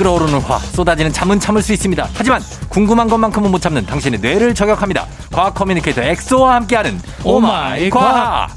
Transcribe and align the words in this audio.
끓어오르는 0.00 0.40
화 0.40 0.58
쏟아지는 0.58 1.12
잠은 1.12 1.38
참을 1.38 1.60
수 1.60 1.74
있습니다. 1.74 2.08
하지만 2.14 2.40
궁금한 2.70 3.06
것만큼은 3.06 3.50
못 3.50 3.60
참는 3.60 3.84
당신의 3.84 4.20
뇌를 4.20 4.54
저격합니다. 4.54 5.06
과학 5.30 5.54
커뮤니케이터 5.54 6.00
엑소와 6.00 6.54
함께하는 6.54 6.98
오마이 7.22 7.90
과학. 7.90 8.48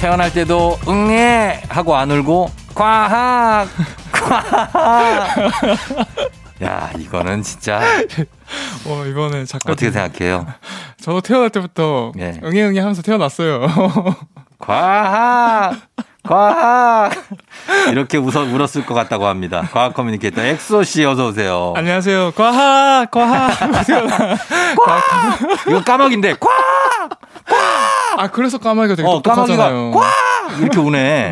태어날 0.00 0.32
때도 0.32 0.78
응애 0.88 1.62
하고 1.68 1.94
안 1.94 2.10
울고 2.10 2.50
과학 2.74 3.68
과학. 4.10 5.28
야 6.62 6.90
이거는 6.98 7.42
진짜 7.42 7.82
어, 8.86 9.04
이거는 9.04 9.44
작가 9.44 9.72
어떻게 9.72 9.90
생각해요? 9.90 10.46
저도 11.02 11.20
태어날 11.20 11.50
때부터 11.50 12.12
예. 12.18 12.38
응애 12.44 12.62
응애 12.64 12.78
하면서 12.80 13.02
태어났어요. 13.02 13.66
과학 14.58 15.74
과학 16.22 17.12
이렇게 17.90 18.18
웃어 18.18 18.42
울었을 18.42 18.84
것 18.84 18.92
같다고 18.94 19.26
합니다. 19.26 19.66
과학 19.72 19.94
커뮤니케이터 19.94 20.42
엑소 20.42 20.82
씨 20.82 21.04
어서 21.04 21.28
오세요. 21.28 21.72
안녕하세요. 21.76 22.32
과학 22.36 23.10
과학 23.10 23.86
태어나. 23.86 24.36
이거 25.68 25.82
까마귀인데 25.82 26.34
과학 26.38 27.20
아 28.18 28.28
그래서 28.28 28.58
까마귀가 28.58 28.96
되게 28.96 29.08
어 29.08 29.22
까마귀가 29.22 29.46
똑똑하잖아요. 29.56 29.90
과학 29.92 30.60
이렇게 30.60 30.78
우네. 30.78 31.30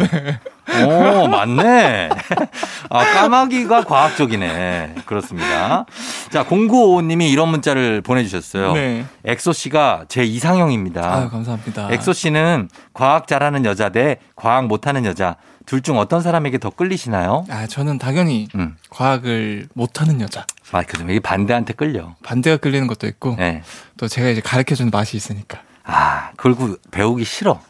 오 0.86 1.26
맞네. 1.28 2.10
아 2.90 3.04
까마귀가 3.14 3.84
과학적이네. 3.84 4.94
그렇습니다. 5.06 5.86
자 6.30 6.44
0955님이 6.44 7.30
이런 7.30 7.48
문자를 7.48 8.00
보내주셨어요. 8.02 8.72
네. 8.74 9.04
엑소 9.24 9.52
씨가 9.52 10.04
제 10.08 10.24
이상형입니다. 10.24 11.14
아유 11.14 11.30
감사합니다. 11.30 11.88
엑소 11.92 12.12
씨는 12.12 12.68
과학 12.92 13.26
잘하는 13.26 13.64
여자 13.64 13.88
대 13.88 14.18
과학 14.36 14.66
못하는 14.66 15.04
여자 15.04 15.36
둘 15.66 15.82
중 15.82 15.98
어떤 15.98 16.22
사람에게 16.22 16.56
더 16.58 16.70
끌리시나요? 16.70 17.44
아 17.50 17.66
저는 17.66 17.98
당연히 17.98 18.48
음. 18.54 18.76
과학을 18.90 19.68
못하는 19.74 20.20
여자. 20.20 20.46
아, 20.72 20.82
그죠. 20.82 21.04
이게 21.08 21.20
반대한테 21.20 21.72
끌려. 21.74 22.14
반대가 22.22 22.56
끌리는 22.56 22.86
것도 22.86 23.06
있고 23.06 23.36
네. 23.38 23.62
또 23.98 24.08
제가 24.08 24.28
이제 24.28 24.40
가르쳐주는 24.40 24.90
맛이 24.90 25.16
있으니까. 25.16 25.60
아, 25.90 26.32
그 26.36 26.78
배우기 26.90 27.24
싫어. 27.24 27.60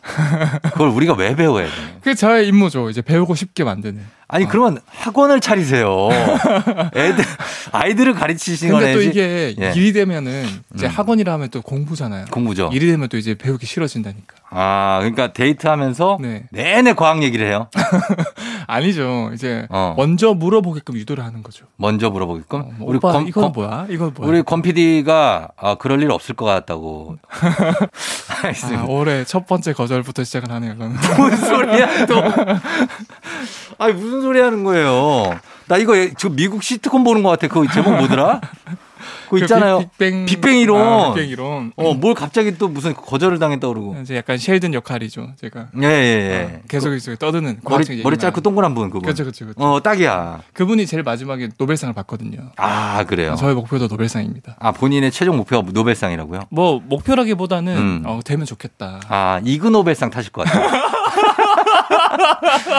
그걸 0.73 0.89
우리가 0.89 1.15
왜 1.15 1.37
배워야 1.37 1.67
돼? 1.67 1.73
그게 2.01 2.15
저의 2.15 2.49
임무죠. 2.49 2.91
이제 2.91 3.01
배우고 3.01 3.37
싶게 3.37 3.63
만드는. 3.63 4.05
아니, 4.31 4.47
그러면 4.47 4.81
학원을 4.87 5.41
차리세요. 5.41 6.09
애들, 6.95 7.25
아이들을 7.73 8.13
가르치시는 8.13 8.75
근데 8.79 8.93
또. 8.93 9.01
이게 9.01 9.55
예. 9.59 9.73
일이 9.75 9.95
되면은 9.95 10.45
이제 10.75 10.87
음. 10.87 10.91
학원이라 10.91 11.33
하면 11.35 11.49
또 11.49 11.63
공부잖아요. 11.63 12.27
공부죠. 12.31 12.69
일이 12.75 12.91
되면 12.91 13.09
또 13.09 13.17
이제 13.17 13.37
배우기 13.37 13.65
싫어진다니까. 13.65 14.37
아, 14.51 14.99
그러니까 15.01 15.33
데이트하면서 15.33 16.19
네. 16.21 16.45
내내 16.51 16.93
과학 16.93 17.23
얘기를 17.23 17.47
해요. 17.47 17.69
아니죠. 18.67 19.31
이제 19.33 19.67
어. 19.71 19.95
먼저 19.97 20.35
물어보게끔 20.35 20.95
유도를 20.97 21.25
하는 21.25 21.43
거죠. 21.43 21.65
먼저 21.77 22.11
물어보게끔. 22.11 22.61
어, 22.61 22.71
뭐 22.79 22.97
오빠 22.97 23.19
이건 23.27 23.53
뭐야? 23.53 23.87
이건 23.89 24.13
뭐야? 24.15 24.29
우리 24.29 24.43
권 24.43 24.61
PD가 24.61 25.49
아, 25.57 25.75
그럴 25.77 26.03
일 26.03 26.11
없을 26.11 26.35
것 26.35 26.45
같다고. 26.45 27.17
아, 28.29 28.47
알겠습니다. 28.47 28.85
올해 28.85 29.25
첫 29.25 29.47
번째 29.47 29.73
거절부터 29.73 30.25
시작을 30.25 30.51
하네요. 30.53 30.75
그러면. 30.77 30.97
무슨 31.19 31.37
소리야 31.49 32.07
또? 32.07 32.23
아니 33.79 33.93
무슨 33.95 34.23
소리 34.23 34.41
하는 34.41 34.65
거예요? 34.65 35.39
나 35.67 35.77
이거 35.77 35.97
예- 35.97 36.13
지금 36.15 36.37
미국 36.37 36.63
시트콤 36.63 37.05
보는 37.05 37.23
것 37.23 37.31
같아. 37.31 37.49
그 37.49 37.67
제목 37.73 37.97
뭐더라? 37.97 38.41
있잖아요. 39.43 39.79
그 39.79 39.85
빅, 39.99 39.99
빅뱅 39.99 40.27
빅뱅 40.27 40.59
이론. 40.59 40.81
아, 40.81 41.15
빅뱅 41.15 41.29
이론. 41.31 41.73
어, 41.77 41.95
뭘 41.95 42.15
갑자기 42.15 42.57
또 42.59 42.69
무슨 42.69 42.95
거절을 42.95 43.39
당했다 43.39 43.69
그러고. 43.69 43.97
이제 44.03 44.17
약간 44.17 44.39
쉘든 44.39 44.75
역할이죠. 44.75 45.31
제가 45.41 45.69
예, 45.83 45.87
예, 45.87 45.89
예. 45.89 46.55
어, 46.57 46.61
계속 46.69 46.93
이제 46.95 47.17
떠드는 47.17 47.61
머리, 47.63 48.03
머리. 48.03 48.17
짧고 48.19 48.41
동그란 48.41 48.75
분, 48.75 48.89
그분. 48.91 49.03
그렇죠, 49.03 49.25
그렇죠. 49.25 49.47
어, 49.57 49.81
딱이야. 49.83 50.41
그분이 50.53 50.87
제일 50.87 51.03
마지막에 51.03 51.49
노벨상을 51.59 51.95
받거든요. 51.95 52.51
아, 52.57 53.05
그래요. 53.05 53.37
저의 53.37 53.55
목표도 53.55 53.87
노벨상입니다. 53.89 54.57
아, 54.59 54.73
본인의 54.73 55.11
최종 55.11 55.37
목표가 55.37 55.69
노벨상이라고요? 55.71 56.43
뭐 56.51 56.81
목표라기보다는 56.85 57.77
음. 57.77 58.03
어, 58.07 58.21
되면 58.25 58.47
좋겠다. 58.47 59.01
아, 59.09 59.41
이그 59.45 59.69
노벨상 59.69 60.11
타실 60.11 60.33
것 60.33 60.45
같아요. 60.47 60.69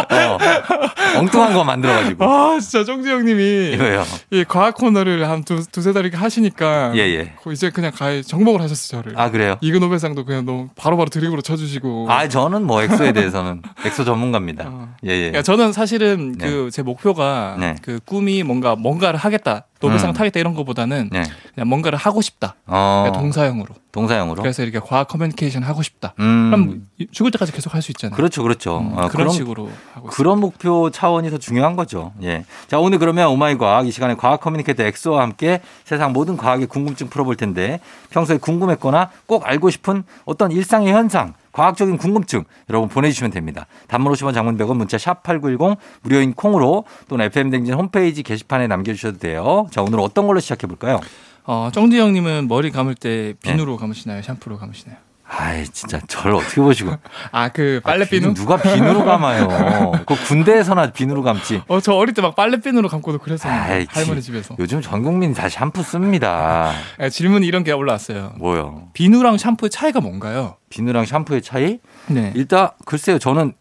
어, 0.10 0.38
엉뚱한 1.18 1.54
거 1.54 1.64
만들어가지고. 1.64 2.24
아 2.26 2.60
진짜 2.60 2.84
정지 2.84 3.10
형님이 3.10 3.72
이거요. 3.74 4.04
이 4.32 4.44
과학 4.48 4.76
코너를 4.76 5.28
한 5.30 5.44
두, 5.44 5.66
두세 5.66 5.94
달 5.94 6.04
이렇게 6.06 6.18
하시니까 6.18 6.92
예, 6.96 7.00
예. 7.00 7.34
거- 7.42 7.52
이제 7.52 7.70
그냥 7.70 7.92
가해 7.94 8.22
정복을 8.22 8.62
하셨어 8.62 8.98
저를. 8.98 9.20
아, 9.20 9.30
그래요? 9.32 9.58
이그 9.62 9.78
노벨상도 9.78 10.26
그냥 10.26 10.46
너무 10.46 10.70
바로바로 10.76 11.10
드립으로 11.10 11.42
쳐주시고. 11.42 12.08
아, 12.10 12.28
저는 12.28 12.64
뭐 12.66 12.82
엑소에 12.84 13.12
대해서는 13.14 13.62
엑소 13.86 14.04
전문가입니다. 14.06 14.66
어. 14.68 14.90
예, 15.06 15.10
예. 15.12 15.18
그러니까 15.32 15.42
저는 15.44 15.72
사실은 15.74 16.34
네. 16.38 16.50
그제 16.50 16.82
목표가 16.84 17.56
네. 17.60 17.76
그 17.82 18.00
꿈이 18.06 18.44
뭔가 18.44 18.76
뭔가를 18.76 19.20
하겠다 19.20 19.66
노벨상 19.82 20.10
음. 20.10 20.14
타겠다 20.14 20.40
이런 20.42 20.54
거보다는 20.56 21.10
네. 21.12 21.24
그냥 21.56 21.70
뭔가를 21.70 21.98
하고 21.98 22.22
싶다 22.22 22.56
어, 22.68 23.04
그러니까 23.06 23.22
동사형으로 23.22 23.68
동사형으로. 23.94 24.42
그래서 24.42 24.62
이렇게 24.62 24.78
과학 24.86 25.08
커뮤니케이션 25.08 25.64
하고 25.64 25.82
싶다 25.82 26.14
음, 26.20 26.52
그럼 26.52 27.08
죽을 27.12 27.32
때까지 27.32 27.54
계속 27.54 27.74
할 27.74 27.82
수 27.82 27.92
있잖아요 27.92 28.14
그렇죠, 28.18 28.44
그렇죠. 28.44 28.80
음, 28.80 28.92
어, 28.92 29.08
그런 29.08 29.10
그럼 29.10 29.30
식으로 29.30 29.64
하고 29.94 30.10
있어요 30.10 30.18
그런 30.18 30.42
목표 30.50 30.90
차원이 30.90 31.30
더 31.30 31.38
중요한 31.38 31.76
거죠. 31.76 32.12
예. 32.24 32.44
자, 32.68 32.80
오늘 32.80 32.98
그러면 32.98 33.28
오마이 33.28 33.58
과학 33.58 33.88
이 33.88 33.92
시간에 33.92 34.16
과학 34.16 34.42
커뮤니케이터 34.42 34.84
엑소와 34.84 35.22
함께 35.22 35.62
세상 35.86 36.12
모든 36.12 36.38
과학의 36.38 36.68
궁금증 36.68 37.08
풀어볼 37.08 37.36
텐데 37.36 37.80
평소에 38.10 38.38
궁금했거나 38.38 39.12
꼭 39.28 39.48
알고 39.48 39.70
싶은 39.70 40.04
어떤 40.26 40.52
일상의 40.52 40.92
현상, 40.92 41.34
과학적인 41.52 41.98
궁금증 41.98 42.44
여러분 42.70 42.90
보내주시면 42.90 43.32
됩니다. 43.32 43.68
단문 43.88 44.12
50원 44.14 44.34
장문 44.34 44.58
100원 44.58 44.76
문자 44.76 44.98
샵 44.98 45.22
8910 45.22 45.78
무료인 46.02 46.34
콩으로 46.34 46.86
또는 47.08 47.26
FM대행진 47.26 47.76
홈페이지 47.76 48.24
게시판에 48.24 48.68
남겨주셔도 48.68 49.20
돼요. 49.20 49.68
자, 49.72 49.82
오늘 49.82 50.00
어떤 50.00 50.26
걸로 50.26 50.40
시작해 50.40 50.66
볼까요? 50.66 51.00
어, 51.46 51.70
정지 51.72 52.00
형님은 52.00 52.48
머리 52.48 52.72
감을 52.72 52.96
때 52.96 53.36
네. 53.44 53.52
비누로 53.52 53.78
감으시나요 53.78 54.22
샴푸로 54.22 54.58
감으시나요 54.58 55.09
아이, 55.32 55.64
진짜 55.68 56.00
저를 56.08 56.34
어떻게 56.36 56.60
보시고. 56.60 56.92
아 57.32 57.50
그 57.50 57.80
빨래 57.84 58.04
아, 58.04 58.08
비누 58.10 58.34
누가 58.34 58.58
비누로 58.58 59.06
감아요. 59.06 59.92
그 60.08 60.16
군대에서나 60.26 60.92
비누로 60.92 61.22
감지. 61.24 61.62
어 61.68 61.80
저 61.82 61.94
어릴 61.94 62.14
때 62.16 62.22
막 62.22 62.36
빨래 62.36 62.60
비누로 62.60 62.90
감고도 62.90 63.20
그랬었는데 63.20 63.86
할머니 63.90 64.22
지- 64.22 64.28
집에서 64.28 64.56
요즘 64.60 64.82
전 64.82 65.04
국민이 65.04 65.34
다 65.36 65.48
샴푸 65.48 65.84
씁니다. 65.84 66.72
예, 67.00 67.10
질문이 67.10 67.46
이런 67.46 67.64
게 67.64 67.72
올라왔어요 67.72 68.34
뭐요? 68.38 68.90
비누랑 68.94 69.38
샴푸의 69.38 69.70
차이가 69.70 70.02
뭔가요 70.02 70.56
비누랑 70.70 71.06
샴푸의 71.06 71.42
차이? 71.44 71.80
네 72.08 72.32
일단 72.36 72.70
글쎄요. 72.86 73.20
저는 73.20 73.54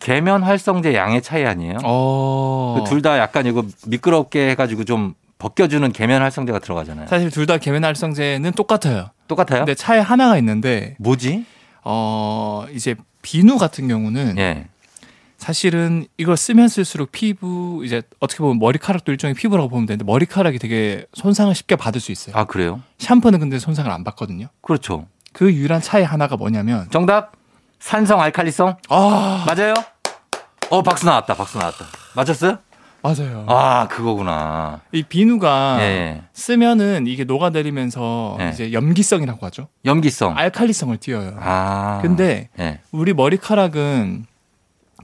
계면 0.00 0.42
활성제 0.42 0.94
양의 0.94 1.20
차이 1.22 1.44
아니에요? 1.44 1.78
어... 1.84 2.84
둘다 2.88 3.18
약간 3.18 3.44
이거 3.46 3.64
미끄럽게 3.86 4.50
해가지고 4.50 4.84
좀 4.84 5.14
벗겨주는 5.38 5.90
계면 5.92 6.22
활성제가 6.22 6.60
들어가잖아요. 6.60 7.08
사실 7.08 7.30
둘 7.30 7.46
다 7.46 7.58
계면 7.58 7.84
활성제는 7.84 8.52
똑같아요. 8.52 9.10
똑같아요? 9.28 9.60
근데 9.60 9.74
차에 9.74 9.98
하나가 10.00 10.36
있는데 10.38 10.96
뭐지? 10.98 11.44
어 11.84 12.66
이제 12.72 12.94
비누 13.22 13.58
같은 13.58 13.88
경우는 13.88 14.38
예. 14.38 14.66
사실은 15.38 16.06
이걸 16.16 16.36
쓰면 16.36 16.68
쓸수록 16.68 17.12
피부 17.12 17.82
이제 17.84 18.02
어떻게 18.20 18.38
보면 18.38 18.58
머리카락도 18.58 19.12
일종의 19.12 19.34
피부라고 19.34 19.68
보면 19.68 19.86
되는데 19.86 20.04
머리카락이 20.04 20.58
되게 20.58 21.06
손상을 21.14 21.54
쉽게 21.54 21.76
받을 21.76 22.00
수 22.00 22.10
있어요. 22.10 22.34
아 22.36 22.44
그래요? 22.44 22.80
샴푸는 22.98 23.38
근데 23.38 23.58
손상을 23.58 23.90
안 23.90 24.02
받거든요. 24.02 24.48
그렇죠. 24.62 25.06
그 25.32 25.52
유일한 25.52 25.80
차이 25.82 26.02
하나가 26.02 26.36
뭐냐면 26.36 26.88
정답 26.90 27.32
산성 27.78 28.20
알칼리성 28.20 28.76
아 28.88 29.44
맞아요? 29.46 29.74
어 30.70 30.82
박수 30.82 31.04
나왔다. 31.04 31.34
박수 31.34 31.58
나왔다. 31.58 31.84
맞췄어요? 32.14 32.58
맞아요. 33.06 33.44
아 33.48 33.86
그거구나. 33.88 34.80
이 34.92 35.02
비누가 35.02 35.78
예, 35.80 35.84
예. 35.84 36.22
쓰면은 36.32 37.06
이게 37.06 37.24
녹아내리면서 37.24 38.38
예. 38.40 38.48
이제 38.48 38.72
염기성이라고 38.72 39.46
하죠. 39.46 39.68
염기성. 39.84 40.36
알칼리성을 40.36 40.96
띄어요. 40.96 41.36
아. 41.40 42.00
근데 42.02 42.48
예. 42.58 42.80
우리 42.90 43.14
머리카락은 43.14 44.26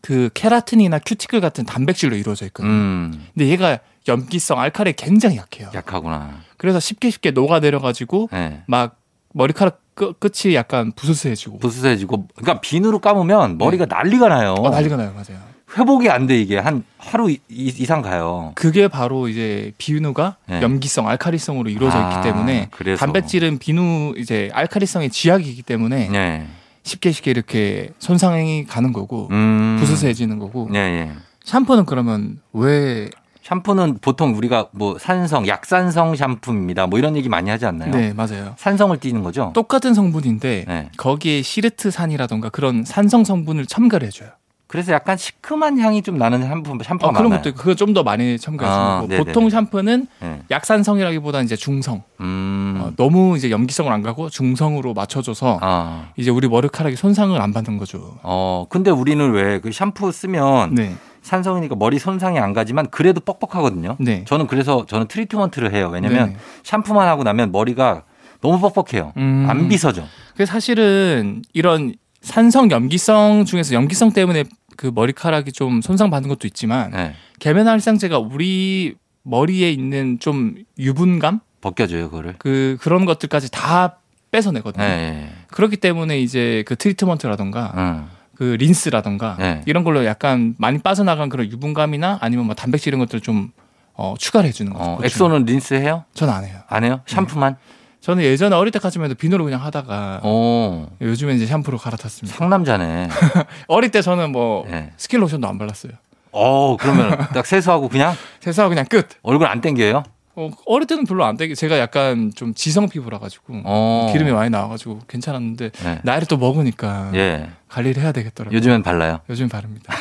그 0.00 0.30
케라틴이나 0.34 0.98
큐티클 0.98 1.40
같은 1.40 1.64
단백질로 1.64 2.16
이루어져 2.16 2.46
있거든요. 2.46 2.72
음 2.72 3.26
근데 3.34 3.46
얘가 3.48 3.78
염기성 4.08 4.58
알칼리에 4.58 4.94
굉장히 4.96 5.36
약해요. 5.36 5.70
약하구나. 5.72 6.40
그래서 6.56 6.80
쉽게 6.80 7.10
쉽게 7.10 7.30
녹아내려 7.30 7.78
가지고 7.78 8.28
예. 8.32 8.62
막 8.66 8.96
머리카락 9.32 9.80
끝, 9.94 10.18
끝이 10.18 10.54
약간 10.54 10.90
부스스해지고 10.92 11.58
부스스해지고 11.58 12.26
그러니까 12.34 12.60
비누로 12.60 12.98
감으면 12.98 13.58
머리가 13.58 13.86
난리가 13.86 14.28
나요. 14.28 14.54
어, 14.58 14.70
난리가 14.70 14.96
나요, 14.96 15.12
맞아요. 15.14 15.51
회복이 15.76 16.08
안 16.10 16.26
돼 16.26 16.38
이게 16.40 16.58
한 16.58 16.84
하루 16.98 17.30
이, 17.30 17.38
이상 17.48 18.02
가요. 18.02 18.52
그게 18.54 18.88
바로 18.88 19.28
이제 19.28 19.72
비누가 19.78 20.36
네. 20.48 20.60
염기성, 20.62 21.08
알칼리성으로 21.08 21.70
이루어져 21.70 21.98
아, 21.98 22.10
있기 22.18 22.28
때문에 22.28 22.68
그래서. 22.70 22.98
단백질은 23.04 23.58
비누 23.58 24.14
이제 24.18 24.50
알칼리성의 24.52 25.10
지약이기 25.10 25.62
때문에 25.62 26.10
예. 26.12 26.46
쉽게 26.84 27.12
쉽게 27.12 27.30
이렇게 27.30 27.90
손상이 27.98 28.66
가는 28.66 28.92
거고 28.92 29.28
음. 29.30 29.76
부스스해지는 29.80 30.38
거고 30.38 30.68
예, 30.74 30.78
예. 30.78 31.10
샴푸는 31.44 31.84
그러면 31.86 32.40
왜 32.52 33.08
샴푸는 33.42 33.98
보통 34.00 34.36
우리가 34.36 34.68
뭐 34.70 34.96
산성, 35.00 35.48
약산성 35.48 36.14
샴푸입니다. 36.14 36.86
뭐 36.86 36.98
이런 37.00 37.16
얘기 37.16 37.28
많이 37.28 37.50
하지 37.50 37.66
않나요? 37.66 37.90
네, 37.90 38.12
맞아요. 38.12 38.54
산성을 38.56 38.96
띠는 39.00 39.22
거죠? 39.24 39.50
똑같은 39.54 39.94
성분인데 39.94 40.64
네. 40.68 40.88
거기에 40.96 41.42
시르트산이라던가 41.42 42.50
그런 42.50 42.84
산성 42.84 43.24
성분을 43.24 43.66
첨가를 43.66 44.06
해줘요. 44.06 44.28
그래서 44.72 44.90
약간 44.94 45.18
시큼한 45.18 45.78
향이 45.78 46.00
좀 46.00 46.16
나는 46.16 46.40
샴푸, 46.42 46.78
샴푸가 46.82 47.08
어, 47.08 47.12
그런 47.12 47.28
많아요. 47.28 47.42
것도 47.42 47.54
그거 47.54 47.74
좀 47.74 47.92
더 47.92 48.02
많이 48.02 48.38
첨가해서 48.38 48.80
아, 48.80 49.00
고 49.02 49.06
네네네. 49.06 49.22
보통 49.22 49.50
샴푸는 49.50 50.06
네. 50.22 50.40
약산성이라기보다 50.50 51.42
이제 51.42 51.56
중성. 51.56 52.02
음. 52.20 52.78
어, 52.80 52.92
너무 52.96 53.36
이제 53.36 53.50
염기성을 53.50 53.92
안 53.92 54.00
가고 54.00 54.30
중성으로 54.30 54.94
맞춰줘서 54.94 55.58
아. 55.60 56.08
이제 56.16 56.30
우리 56.30 56.48
머리카락이 56.48 56.96
손상을 56.96 57.38
안 57.38 57.52
받는 57.52 57.76
거죠. 57.76 58.16
어, 58.22 58.64
근데 58.70 58.90
우리는 58.90 59.30
왜 59.32 59.60
그 59.60 59.70
샴푸 59.72 60.10
쓰면 60.10 60.74
네, 60.74 60.94
산성이니까 61.20 61.76
머리 61.76 61.98
손상이 61.98 62.38
안 62.38 62.54
가지만 62.54 62.88
그래도 62.90 63.20
뻑뻑하거든요. 63.20 63.96
네. 64.00 64.24
저는 64.26 64.46
그래서 64.46 64.86
저는 64.86 65.06
트리트먼트를 65.06 65.74
해요. 65.74 65.90
왜냐면 65.92 66.28
네네. 66.28 66.36
샴푸만 66.62 67.06
하고 67.08 67.22
나면 67.24 67.52
머리가 67.52 68.04
너무 68.40 68.58
뻑뻑해요. 68.58 69.12
음. 69.18 69.46
안 69.50 69.68
빗어져. 69.68 70.04
그 70.34 70.46
사실은 70.46 71.42
이런 71.52 71.94
산성 72.22 72.70
염기성 72.70 73.44
중에서 73.44 73.74
염기성 73.74 74.12
때문에 74.12 74.44
그 74.76 74.90
머리카락이 74.94 75.52
좀 75.52 75.80
손상받는 75.80 76.28
것도 76.28 76.46
있지만 76.46 76.90
네. 76.90 77.14
계면활성제가 77.40 78.18
우리 78.18 78.94
머리에 79.22 79.70
있는 79.70 80.18
좀 80.18 80.56
유분감 80.78 81.40
벗겨져요, 81.60 82.10
그거를. 82.10 82.34
그 82.38 82.76
그런 82.80 83.04
것들까지 83.04 83.50
다 83.50 83.98
뺏어내거든요. 84.30 84.84
네. 84.84 85.30
그렇기 85.48 85.76
때문에 85.76 86.20
이제 86.20 86.64
그 86.66 86.74
트리트먼트라던가 86.76 87.72
응. 87.76 88.08
그 88.34 88.56
린스라던가 88.58 89.36
네. 89.38 89.62
이런 89.66 89.84
걸로 89.84 90.04
약간 90.04 90.54
많이 90.58 90.78
빠져나간 90.78 91.28
그런 91.28 91.50
유분감이나 91.50 92.18
아니면 92.20 92.46
뭐 92.46 92.54
단백질 92.54 92.88
이런 92.88 92.98
것들 93.00 93.20
좀 93.20 93.52
어, 93.94 94.14
추가를 94.18 94.48
해주는 94.48 94.72
거죠. 94.72 94.84
어. 94.84 94.98
엑소는 95.02 95.44
린스 95.44 95.74
해요? 95.74 96.04
저는 96.14 96.32
안 96.32 96.44
해요. 96.44 96.58
안 96.66 96.84
해요? 96.84 97.00
샴푸만? 97.06 97.56
저는 98.02 98.24
예전에 98.24 98.56
어릴 98.56 98.72
때까지만 98.72 99.06
해도 99.06 99.14
비누로 99.14 99.44
그냥 99.44 99.62
하다가 99.62 100.20
오. 100.24 100.88
요즘에 101.00 101.34
이제 101.34 101.46
샴푸로 101.46 101.78
갈아탔습니다. 101.78 102.36
상남자네. 102.36 103.08
어릴 103.68 103.92
때 103.92 104.02
저는 104.02 104.32
뭐 104.32 104.66
네. 104.68 104.90
스킨 104.96 105.20
로션도 105.20 105.46
안 105.46 105.56
발랐어요. 105.56 105.92
어, 106.32 106.76
그러면 106.78 107.16
딱 107.32 107.46
세수하고 107.46 107.88
그냥 107.88 108.14
세수하고 108.40 108.70
그냥 108.70 108.86
끝. 108.86 109.08
얼굴 109.22 109.46
안 109.46 109.60
땡겨요? 109.60 110.02
어, 110.34 110.50
어릴 110.66 110.88
때는 110.88 111.04
별로 111.04 111.24
안 111.24 111.36
되게 111.36 111.54
제가 111.54 111.78
약간 111.78 112.32
좀 112.34 112.54
지성 112.54 112.88
피부라 112.88 113.18
가지고 113.20 113.60
어. 113.64 114.08
기름이 114.12 114.32
많이 114.32 114.50
나와 114.50 114.66
가지고 114.66 114.98
괜찮았는데 115.06 115.70
네. 115.70 116.00
나이를 116.02 116.26
또 116.26 116.38
먹으니까 116.38 117.12
예. 117.14 117.50
관리를 117.68 118.02
해야 118.02 118.10
되겠더라고요. 118.10 118.56
요즘엔 118.56 118.82
발라요. 118.82 119.20
요즘 119.30 119.48
바릅니다. 119.48 119.94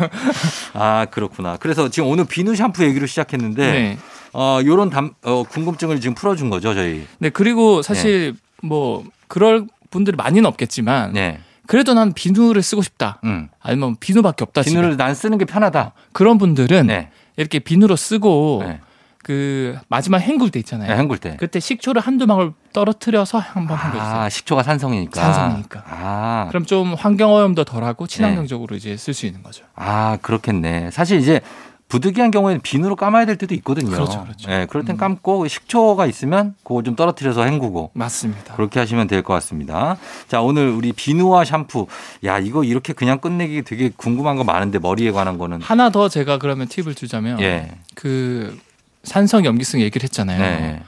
아, 0.72 1.06
그렇구나. 1.10 1.58
그래서 1.58 1.90
지금 1.90 2.08
오늘 2.08 2.24
비누 2.24 2.54
샴푸 2.56 2.84
얘기로 2.84 3.06
시작했는데 3.06 3.70
네. 3.72 3.98
어, 4.32 4.60
요런 4.64 4.90
담, 4.90 5.12
어, 5.22 5.42
궁금증을 5.44 6.00
지금 6.00 6.14
풀어준 6.14 6.50
거죠, 6.50 6.74
저희. 6.74 7.06
네 7.18 7.30
그리고 7.30 7.82
사실 7.82 8.34
뭐 8.62 9.04
그럴 9.26 9.66
분들이 9.90 10.16
많이는 10.16 10.46
없겠지만 10.46 11.12
네. 11.12 11.40
그래도 11.66 11.92
난 11.94 12.12
비누를 12.12 12.62
쓰고 12.62 12.82
싶다. 12.82 13.20
음. 13.24 13.48
아니면 13.60 13.96
비누밖에 14.00 14.42
없다. 14.44 14.62
집에. 14.62 14.74
비누를 14.74 14.96
난 14.96 15.14
쓰는 15.14 15.36
게 15.38 15.44
편하다. 15.44 15.92
그런 16.12 16.38
분들은 16.38 16.86
네. 16.86 17.10
이렇게 17.36 17.58
비누로 17.58 17.94
쓰고 17.94 18.62
네. 18.66 18.80
그 19.22 19.76
마지막 19.88 20.18
헹굴 20.18 20.50
때 20.50 20.58
있잖아요. 20.60 20.90
네, 20.90 20.98
헹굴 20.98 21.18
때. 21.18 21.36
그때 21.38 21.60
식초를 21.60 22.00
한두 22.00 22.26
방울 22.26 22.54
떨어뜨려서 22.72 23.38
한번 23.38 23.76
헹궈주세요. 23.76 24.02
아, 24.02 24.28
식초가 24.30 24.62
산성이니까. 24.62 25.20
산성이니까. 25.20 25.84
아, 25.86 26.46
그럼 26.48 26.64
좀 26.64 26.94
환경 26.94 27.32
오염도 27.32 27.64
덜하고 27.64 28.06
친환경적으로 28.06 28.74
이제 28.74 28.96
쓸 28.96 29.12
수 29.12 29.26
있는 29.26 29.42
거죠. 29.42 29.64
아, 29.74 30.16
그렇겠네. 30.22 30.90
사실 30.92 31.18
이제 31.20 31.42
부득이한 31.88 32.30
경우에는 32.30 32.60
비누로 32.60 32.96
감아야 32.96 33.24
될 33.24 33.36
때도 33.36 33.54
있거든요. 33.56 33.90
그렇죠, 33.90 34.22
그렇죠. 34.22 34.48
네, 34.50 34.66
그럴 34.66 34.84
땐 34.84 34.96
음. 34.96 34.98
감고 34.98 35.48
식초가 35.48 36.04
있으면 36.06 36.54
그거 36.62 36.82
좀 36.82 36.94
떨어뜨려서 36.96 37.44
헹구고 37.44 37.92
맞습니다. 37.94 38.54
그렇게 38.56 38.78
하시면 38.78 39.06
될 39.08 39.22
것 39.22 39.32
같습니다. 39.34 39.96
자, 40.28 40.40
오늘 40.42 40.68
우리 40.68 40.92
비누와 40.92 41.44
샴푸. 41.44 41.86
야, 42.24 42.38
이거 42.38 42.62
이렇게 42.62 42.92
그냥 42.92 43.18
끝내기 43.18 43.62
되게 43.62 43.90
궁금한 43.96 44.36
거 44.36 44.44
많은데 44.44 44.78
머리에 44.78 45.10
관한 45.10 45.38
거는. 45.38 45.62
하나 45.62 45.88
더 45.90 46.08
제가 46.08 46.38
그러면 46.38 46.68
팁을 46.68 46.94
주자면 46.94 47.40
예. 47.40 47.70
그 47.94 48.58
산성 49.04 49.44
염기성 49.46 49.80
얘기를 49.80 50.04
했잖아요. 50.04 50.38
네. 50.40 50.82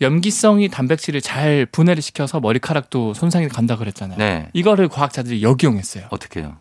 염기성이 0.00 0.68
단백질을 0.68 1.20
잘 1.20 1.66
분해를 1.66 2.02
시켜서 2.02 2.38
머리카락도 2.40 3.14
손상이 3.14 3.48
간다 3.48 3.76
그랬잖아요. 3.76 4.18
네. 4.18 4.48
이거를 4.52 4.88
과학자들이 4.88 5.42
역이용했어요. 5.42 6.06
어떻게 6.10 6.40
해요? 6.40 6.56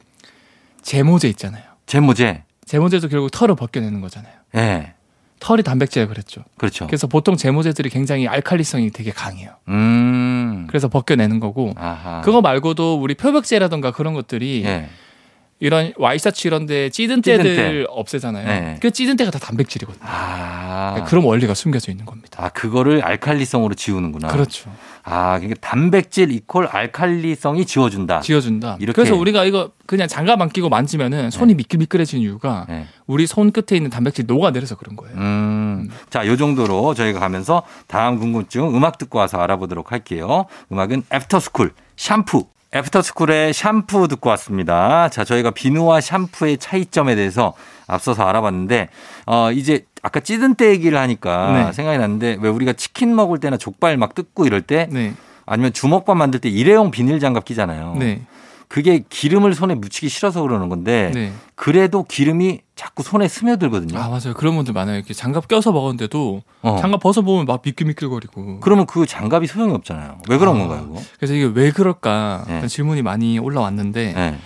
제모제 0.81 1.29
있잖아요. 1.29 1.63
제모제. 1.85 2.43
제모제도 2.65 3.07
결국 3.07 3.29
털을 3.31 3.55
벗겨내는 3.55 4.01
거잖아요. 4.01 4.33
예. 4.55 4.93
털이 5.39 5.61
단백질이라 5.61 6.07
그랬죠. 6.07 6.43
그렇죠. 6.57 6.87
그래서 6.87 7.07
보통 7.07 7.35
제모제들이 7.35 7.89
굉장히 7.89 8.27
알칼리성이 8.27 8.91
되게 8.91 9.11
강해요. 9.11 9.51
음. 9.67 10.67
그래서 10.67 10.87
벗겨내는 10.87 11.41
거고 11.41 11.73
아하. 11.75 12.21
그거 12.21 12.41
말고도 12.41 13.01
우리 13.01 13.13
표백제라던가 13.15 13.91
그런 13.91 14.13
것들이 14.13 14.63
예. 14.65 14.87
이런 15.63 15.93
와이셔츠 15.95 16.45
이런 16.45 16.65
데 16.65 16.89
찌든 16.89 17.21
찌든 17.21 17.41
때들 17.41 17.87
없애잖아요. 17.89 18.45
네. 18.45 18.77
그 18.81 18.91
찌든 18.91 19.15
때가 19.15 19.31
다 19.31 19.39
단백질이거든요. 19.39 20.03
아. 20.05 21.05
그런 21.07 21.23
원리가 21.23 21.53
숨겨져 21.53 21.89
있는 21.89 22.05
겁니다. 22.05 22.43
아, 22.43 22.49
그거를 22.49 23.01
알칼리성으로 23.01 23.73
지우는구나. 23.73 24.27
그렇죠. 24.27 24.69
아, 25.03 25.39
그러니까 25.39 25.65
단백질 25.65 26.31
이퀄 26.31 26.65
알칼리성이 26.69 27.65
지워준다. 27.65 28.19
지어준다. 28.19 28.75
이렇게. 28.81 28.93
그래서 28.93 29.15
우리가 29.15 29.45
이거 29.45 29.71
그냥 29.85 30.09
장갑 30.09 30.41
안 30.41 30.49
끼고 30.49 30.67
만지면은 30.67 31.31
손이 31.31 31.55
미끌미끌해지는 31.55 32.21
이유가 32.21 32.65
네. 32.67 32.85
우리 33.07 33.25
손 33.25 33.53
끝에 33.53 33.77
있는 33.77 33.89
단백질이 33.89 34.27
녹아내려서 34.27 34.75
그런 34.75 34.97
거예요. 34.97 35.15
음. 35.15 35.89
자, 36.09 36.27
요 36.27 36.35
정도로 36.35 36.93
저희가 36.93 37.21
가면서 37.21 37.63
다음 37.87 38.19
궁금증 38.19 38.75
음악 38.75 38.97
듣고 38.97 39.17
와서 39.17 39.37
알아보도록 39.37 39.93
할게요. 39.93 40.45
음악은 40.73 41.03
애프터스쿨 41.13 41.71
샴푸. 41.95 42.47
애프터스쿨의 42.73 43.53
샴푸 43.53 44.07
듣고 44.07 44.29
왔습니다. 44.31 45.09
자, 45.09 45.23
저희가 45.23 45.51
비누와 45.51 46.01
샴푸의 46.01 46.57
차이점에 46.57 47.15
대해서 47.15 47.53
앞서서 47.87 48.23
알아봤는데, 48.23 48.89
어, 49.27 49.51
이제 49.51 49.85
아까 50.01 50.19
찌든 50.19 50.55
때 50.55 50.69
얘기를 50.69 50.97
하니까 50.97 51.51
네. 51.67 51.71
생각이 51.71 51.97
났는데, 51.97 52.37
왜 52.41 52.49
우리가 52.49 52.73
치킨 52.73 53.15
먹을 53.15 53.39
때나 53.39 53.57
족발 53.57 53.97
막 53.97 54.15
뜯고 54.15 54.45
이럴 54.45 54.61
때, 54.61 54.87
네. 54.91 55.13
아니면 55.45 55.73
주먹밥 55.73 56.17
만들 56.17 56.39
때 56.39 56.49
일회용 56.49 56.89
비닐 56.89 57.19
장갑 57.19 57.45
끼잖아요. 57.45 57.95
네. 57.99 58.21
그게 58.73 59.03
기름을 59.07 59.53
손에 59.53 59.75
묻히기 59.75 60.09
싫어서 60.09 60.41
그러는 60.41 60.67
건데, 60.67 61.11
네. 61.13 61.31
그래도 61.53 62.01
기름이 62.01 62.61
자꾸 62.75 63.03
손에 63.03 63.27
스며들거든요. 63.27 63.99
아, 63.99 64.09
맞아요. 64.09 64.33
그런 64.35 64.55
분들 64.55 64.73
많아요. 64.73 64.95
이렇게 64.95 65.13
장갑 65.13 65.47
껴서 65.47 65.71
먹었는데도 65.71 66.41
어. 66.63 66.77
장갑 66.81 66.99
벗어 66.99 67.21
보면 67.21 67.45
막 67.45 67.61
미끌미끌거리고. 67.63 68.61
그러면 68.61 68.87
그 68.87 69.05
장갑이 69.05 69.45
소용이 69.45 69.75
없잖아요. 69.75 70.21
왜 70.27 70.37
그런 70.39 70.55
아. 70.55 70.59
건가요, 70.59 70.87
그거? 70.87 71.01
그래서 71.19 71.35
이게 71.35 71.51
왜 71.53 71.69
그럴까 71.69 72.45
네. 72.47 72.67
질문이 72.67 73.03
많이 73.03 73.37
올라왔는데 73.37 74.13
네. 74.13 74.37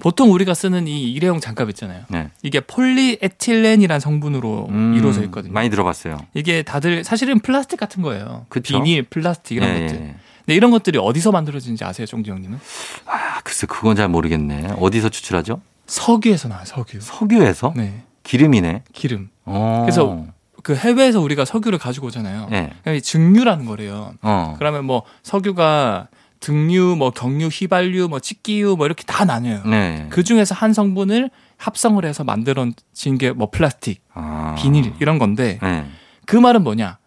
보통 0.00 0.32
우리가 0.32 0.54
쓰는 0.54 0.88
이 0.88 1.12
일회용 1.12 1.38
장갑 1.38 1.68
있잖아요. 1.68 2.04
네. 2.08 2.30
이게 2.42 2.60
폴리에틸렌이라는 2.60 4.00
성분으로 4.00 4.68
음, 4.70 4.94
이루어져 4.96 5.22
있거든요. 5.24 5.52
많이 5.52 5.68
들어봤어요. 5.68 6.16
이게 6.32 6.62
다들 6.62 7.04
사실은 7.04 7.38
플라스틱 7.38 7.78
같은 7.78 8.02
거예요. 8.02 8.46
그쵸? 8.48 8.82
비닐, 8.82 9.02
플라스틱 9.02 9.56
이런 9.56 9.68
예, 9.76 9.80
것들. 9.80 10.00
예. 10.00 10.14
근데 10.44 10.54
이런 10.56 10.70
것들이 10.70 10.98
어디서 10.98 11.32
만들어지는지 11.32 11.84
아세요, 11.84 12.06
종지 12.06 12.30
형님은? 12.30 12.58
아, 13.06 13.40
글쎄, 13.42 13.66
그건 13.66 13.96
잘 13.96 14.08
모르겠네. 14.08 14.74
어디서 14.78 15.08
추출하죠? 15.08 15.60
석유에서 15.86 16.48
나와요, 16.48 16.64
석유. 16.66 17.00
석유에서? 17.00 17.72
네, 17.76 18.02
기름이네. 18.24 18.82
기름. 18.92 19.30
어. 19.44 19.82
그래서 19.84 20.24
그 20.62 20.74
해외에서 20.74 21.20
우리가 21.20 21.44
석유를 21.44 21.78
가지고 21.78 22.06
오잖아요. 22.08 22.48
네. 22.50 23.00
증류라는 23.00 23.66
거래요. 23.66 24.14
어. 24.22 24.54
그러면 24.58 24.84
뭐 24.84 25.02
석유가 25.22 26.08
등유, 26.40 26.94
뭐 26.98 27.10
경유, 27.10 27.46
휘발유, 27.48 28.08
뭐 28.08 28.20
직기유 28.20 28.76
뭐 28.76 28.86
이렇게 28.86 29.04
다 29.04 29.24
나뉘어요. 29.24 29.62
네. 29.64 30.06
그 30.10 30.24
중에서 30.24 30.54
한 30.54 30.72
성분을 30.74 31.30
합성을 31.56 32.04
해서 32.04 32.24
만들어진 32.24 33.16
게 33.18 33.32
뭐 33.32 33.48
플라스틱, 33.50 34.02
아. 34.12 34.54
비닐 34.58 34.92
이런 35.00 35.18
건데 35.18 35.58
네. 35.62 35.86
그 36.26 36.36
말은 36.36 36.62
뭐냐? 36.64 36.98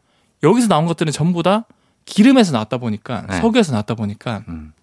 여기서 0.43 0.67
나온 0.67 0.85
것들은 0.87 1.11
전부 1.11 1.43
다 1.43 1.65
기름에서 2.07 2.53
나왔다 2.53 2.77
보니까 2.77 3.25
네. 3.29 3.37
석유에서 3.39 3.73
나왔다 3.73 3.93
보니까 3.93 4.43
음. 4.47 4.73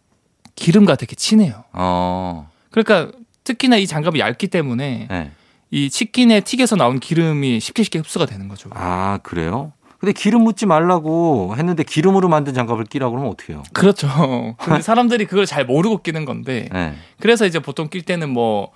기름과 0.55 0.95
되게 0.95 1.17
친해요. 1.17 1.65
어. 1.73 2.51
그러니까 2.71 3.11
특히나 3.43 3.77
이 3.77 3.87
장갑이 3.87 4.21
얇기 4.21 4.49
때문에 4.49 5.09
네. 5.11 5.31
이 5.71 5.91
치킨의 5.91 6.43
틱에서 6.43 6.77
나온 6.77 7.01
기름이 7.01 7.59
쉽게 7.59 7.83
쉽게 7.83 7.99
흡수가 7.99 8.27
되는 8.27 8.47
거죠. 8.47 8.71
아, 8.75 9.19
그래요? 9.23 9.73
근데 9.99 10.13
기름 10.13 10.43
묻지 10.43 10.67
말라고 10.67 11.55
했는데 11.57 11.83
기름으로 11.83 12.29
만든 12.29 12.53
장갑을 12.53 12.85
끼라고 12.85 13.13
그러면 13.13 13.33
어떡해요? 13.33 13.63
그렇죠. 13.73 14.55
근데 14.61 14.83
사람들이 14.83 15.25
그걸 15.25 15.47
잘 15.47 15.65
모르고 15.65 16.03
끼는 16.03 16.27
건데 16.27 16.69
네. 16.73 16.95
그래서 17.21 17.47
이제 17.47 17.59
보통 17.59 17.89
낄 17.89 18.03
때는 18.03 18.29
뭐 18.29 18.71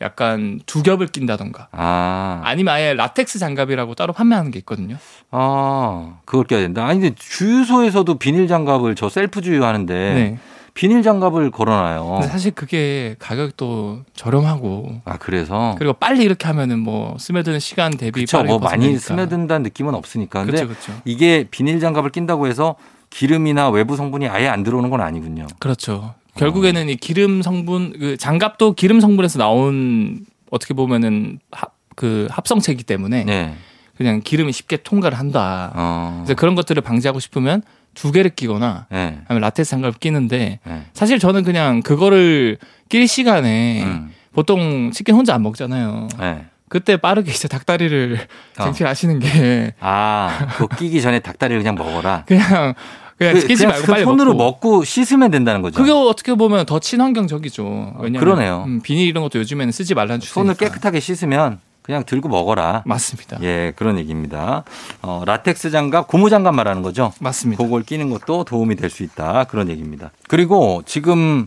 약간 0.00 0.60
두 0.66 0.82
겹을 0.82 1.08
낀다던가 1.08 1.68
아. 1.72 2.40
아니면 2.44 2.74
아예 2.74 2.94
라텍스 2.94 3.38
장갑이라고 3.38 3.94
따로 3.94 4.12
판매하는 4.12 4.50
게 4.50 4.58
있거든요. 4.60 4.96
아, 5.30 6.18
그걸 6.24 6.44
껴야 6.44 6.60
된다. 6.60 6.86
아니, 6.86 7.00
근데 7.00 7.14
주유소에서도 7.18 8.14
비닐 8.18 8.48
장갑을 8.48 8.94
저 8.94 9.08
셀프 9.08 9.40
주유하는데 9.40 9.94
네. 10.14 10.38
비닐 10.72 11.02
장갑을 11.02 11.50
걸어놔요. 11.50 12.22
사실 12.28 12.52
그게 12.52 13.16
가격도 13.18 14.04
저렴하고 14.14 15.02
아 15.04 15.18
그래서 15.18 15.74
그리고 15.78 15.92
빨리 15.94 16.22
이렇게 16.24 16.46
하면은 16.46 16.78
뭐 16.78 17.16
스며드는 17.18 17.58
시간 17.58 17.90
대비 17.90 18.20
그쵸, 18.20 18.38
빠르게 18.38 18.50
뭐 18.52 18.58
많이 18.60 18.76
벗어나니까. 18.92 19.00
스며든다는 19.00 19.62
느낌은 19.64 19.94
없으니까. 19.94 20.44
근데 20.44 20.64
그렇죠, 20.64 20.68
그렇죠. 20.68 21.02
이게 21.04 21.46
비닐 21.50 21.80
장갑을 21.80 22.10
낀다고 22.10 22.46
해서 22.46 22.76
기름이나 23.10 23.68
외부 23.70 23.96
성분이 23.96 24.28
아예 24.28 24.46
안 24.48 24.62
들어오는 24.62 24.88
건 24.90 25.00
아니군요. 25.00 25.48
그렇죠. 25.58 26.14
결국에는 26.36 26.88
이 26.88 26.96
기름 26.96 27.42
성분 27.42 27.94
그 27.98 28.16
장갑도 28.16 28.74
기름 28.74 29.00
성분에서 29.00 29.38
나온 29.38 30.24
어떻게 30.50 30.74
보면은 30.74 31.38
합, 31.50 31.74
그 31.96 32.28
합성체이기 32.30 32.84
때문에 32.84 33.24
네. 33.24 33.54
그냥 33.96 34.20
기름이 34.24 34.52
쉽게 34.52 34.78
통과를 34.78 35.18
한다. 35.18 35.72
어. 35.74 36.22
그래서 36.24 36.38
그런 36.38 36.54
것들을 36.54 36.80
방지하고 36.82 37.20
싶으면 37.20 37.62
두 37.94 38.12
개를 38.12 38.30
끼거나 38.30 38.86
네. 38.90 39.20
아니면 39.26 39.42
라테스 39.42 39.70
장갑을 39.70 39.98
끼는데 39.98 40.60
네. 40.64 40.82
사실 40.94 41.18
저는 41.18 41.42
그냥 41.44 41.82
그거를 41.82 42.58
낄 42.88 43.06
시간에 43.08 43.82
음. 43.82 44.10
보통 44.32 44.90
치킨 44.92 45.14
혼자 45.14 45.34
안 45.34 45.42
먹잖아요. 45.42 46.08
네. 46.18 46.46
그때 46.68 46.96
빠르게 46.96 47.32
이제 47.32 47.48
닭다리를 47.48 48.18
어. 48.58 48.64
쟁취하시는 48.64 49.18
게 49.18 49.74
아, 49.80 50.48
그거 50.52 50.76
끼기 50.76 51.02
전에 51.02 51.18
닭다리를 51.18 51.60
그냥 51.60 51.74
먹어라. 51.74 52.24
그냥 52.28 52.74
그냥 53.20 53.34
그, 53.34 53.46
끼지 53.46 53.64
그냥 53.64 53.70
말고 53.72 53.86
그 53.86 53.92
빨리 53.92 54.04
손으로 54.04 54.32
먹고. 54.32 54.70
먹고 54.70 54.84
씻으면 54.84 55.30
된다는 55.30 55.60
거죠. 55.60 55.76
그게 55.78 55.92
어떻게 55.92 56.32
보면 56.34 56.64
더 56.64 56.78
친환경적이죠. 56.78 57.96
왜냐면 57.98 58.20
그러네요. 58.20 58.64
음, 58.66 58.80
비닐 58.80 59.06
이런 59.06 59.22
것도 59.22 59.38
요즘에는 59.40 59.70
쓰지 59.72 59.94
말라는 59.94 60.20
손을 60.20 60.54
추세니까. 60.54 60.74
깨끗하게 60.74 61.00
씻으면 61.00 61.60
그냥 61.82 62.04
들고 62.06 62.30
먹어라. 62.30 62.82
맞습니다. 62.86 63.36
예, 63.42 63.74
그런 63.76 63.98
얘기입니다. 63.98 64.64
어, 65.02 65.22
라텍스 65.26 65.70
장갑, 65.70 66.08
고무 66.08 66.30
장갑 66.30 66.54
말하는 66.54 66.80
거죠. 66.80 67.12
맞습니다. 67.20 67.62
그걸 67.62 67.82
끼는 67.82 68.08
것도 68.08 68.44
도움이 68.44 68.76
될 68.76 68.88
수 68.88 69.02
있다. 69.02 69.44
그런 69.44 69.68
얘기입니다. 69.68 70.12
그리고 70.26 70.82
지금 70.86 71.46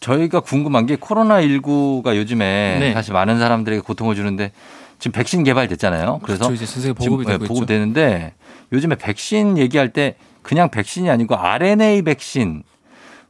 저희가 0.00 0.40
궁금한 0.40 0.84
게 0.84 0.96
코로나19가 0.96 2.14
요즘에 2.16 2.76
네. 2.78 2.92
사실 2.92 3.14
많은 3.14 3.38
사람들에게 3.38 3.80
고통을 3.82 4.14
주는데 4.16 4.52
지금 4.98 5.12
백신 5.12 5.44
개발됐잖아요. 5.44 6.20
그래서 6.24 6.46
그렇죠. 6.48 6.62
이제 6.64 6.92
보급이 6.92 7.24
예, 7.26 7.32
되고 7.32 7.44
있죠. 7.44 7.54
보급되는데 7.54 8.34
요즘에 8.72 8.96
백신 8.96 9.56
얘기할 9.56 9.90
때 9.94 10.16
그냥 10.42 10.70
백신이 10.70 11.10
아니고 11.10 11.36
RNA 11.36 12.02
백신 12.02 12.62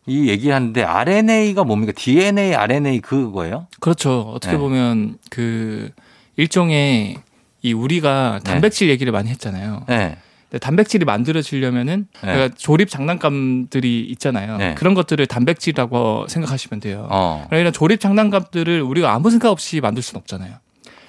이 0.07 0.29
얘기하는데 0.29 0.83
RNA가 0.83 1.65
뭡니까? 1.65 1.93
DNA, 1.95 2.55
RNA 2.55 3.01
그거예요? 3.01 3.67
그렇죠. 3.81 4.33
어떻게 4.35 4.53
네. 4.53 4.59
보면 4.59 5.19
그 5.31 5.91
일종의 6.37 7.17
이 7.63 7.73
우리가 7.73 8.41
네. 8.43 8.51
단백질 8.51 8.89
얘기를 8.89 9.13
많이 9.13 9.29
했잖아요. 9.29 9.85
네. 9.89 10.17
단백질이 10.61 11.05
만들어지려면은 11.05 12.09
네. 12.13 12.21
그러니까 12.21 12.55
조립 12.59 12.89
장난감들이 12.89 14.01
있잖아요. 14.11 14.57
네. 14.57 14.75
그런 14.75 14.95
것들을 14.95 15.25
단백질이라고 15.27 16.27
생각하시면 16.29 16.81
돼요. 16.81 17.07
어. 17.11 17.47
이런 17.53 17.73
조립 17.73 18.01
장난감들을 18.01 18.83
우리가 18.83 19.13
아무 19.13 19.31
생각 19.31 19.51
없이 19.51 19.81
만들 19.81 20.03
수는 20.03 20.19
없잖아요. 20.21 20.55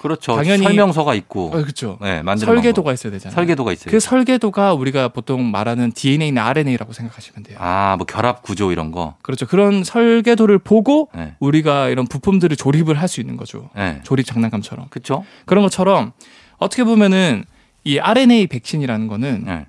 그렇죠. 0.02 0.34
당연히- 0.36 0.64
설명서가 0.64 1.14
있고. 1.14 1.46
어, 1.46 1.50
그렇죠. 1.62 1.96
네, 2.02 2.22
만드는 2.22 2.46
설계도가 2.46 2.86
방법. 2.86 2.92
있어야 2.94 3.12
되잖아요. 3.12 3.34
설계도가 3.34 3.72
있어요. 3.72 3.90
그 3.92 4.00
설계도가 4.00 4.74
우리가 4.74 5.08
보통 5.08 5.50
말하는 5.50 5.92
DNA나 5.92 6.44
RNA라고 6.48 6.92
생각하시면 6.92 7.44
돼요. 7.44 7.56
아, 7.60 7.94
뭐 7.96 8.04
결합 8.06 8.42
구조 8.42 8.72
이런 8.72 8.90
거. 8.90 9.14
그렇죠. 9.22 9.46
그런 9.46 9.84
설계도를 9.84 10.58
보고 10.58 11.08
네. 11.14 11.34
우리가 11.40 11.88
이런 11.88 12.06
부품들을 12.06 12.56
조립을 12.56 13.00
할 13.00 13.08
수 13.08 13.20
있는 13.20 13.36
거죠. 13.36 13.70
네. 13.76 14.00
조립 14.02 14.26
장난감처럼. 14.26 14.88
그렇죠? 14.90 15.24
그런 15.46 15.62
것처럼 15.64 16.12
어떻게 16.58 16.82
보면은 16.84 17.44
이 17.84 17.98
RNA 17.98 18.46
백신이라는 18.48 19.06
거는 19.08 19.44
네. 19.46 19.66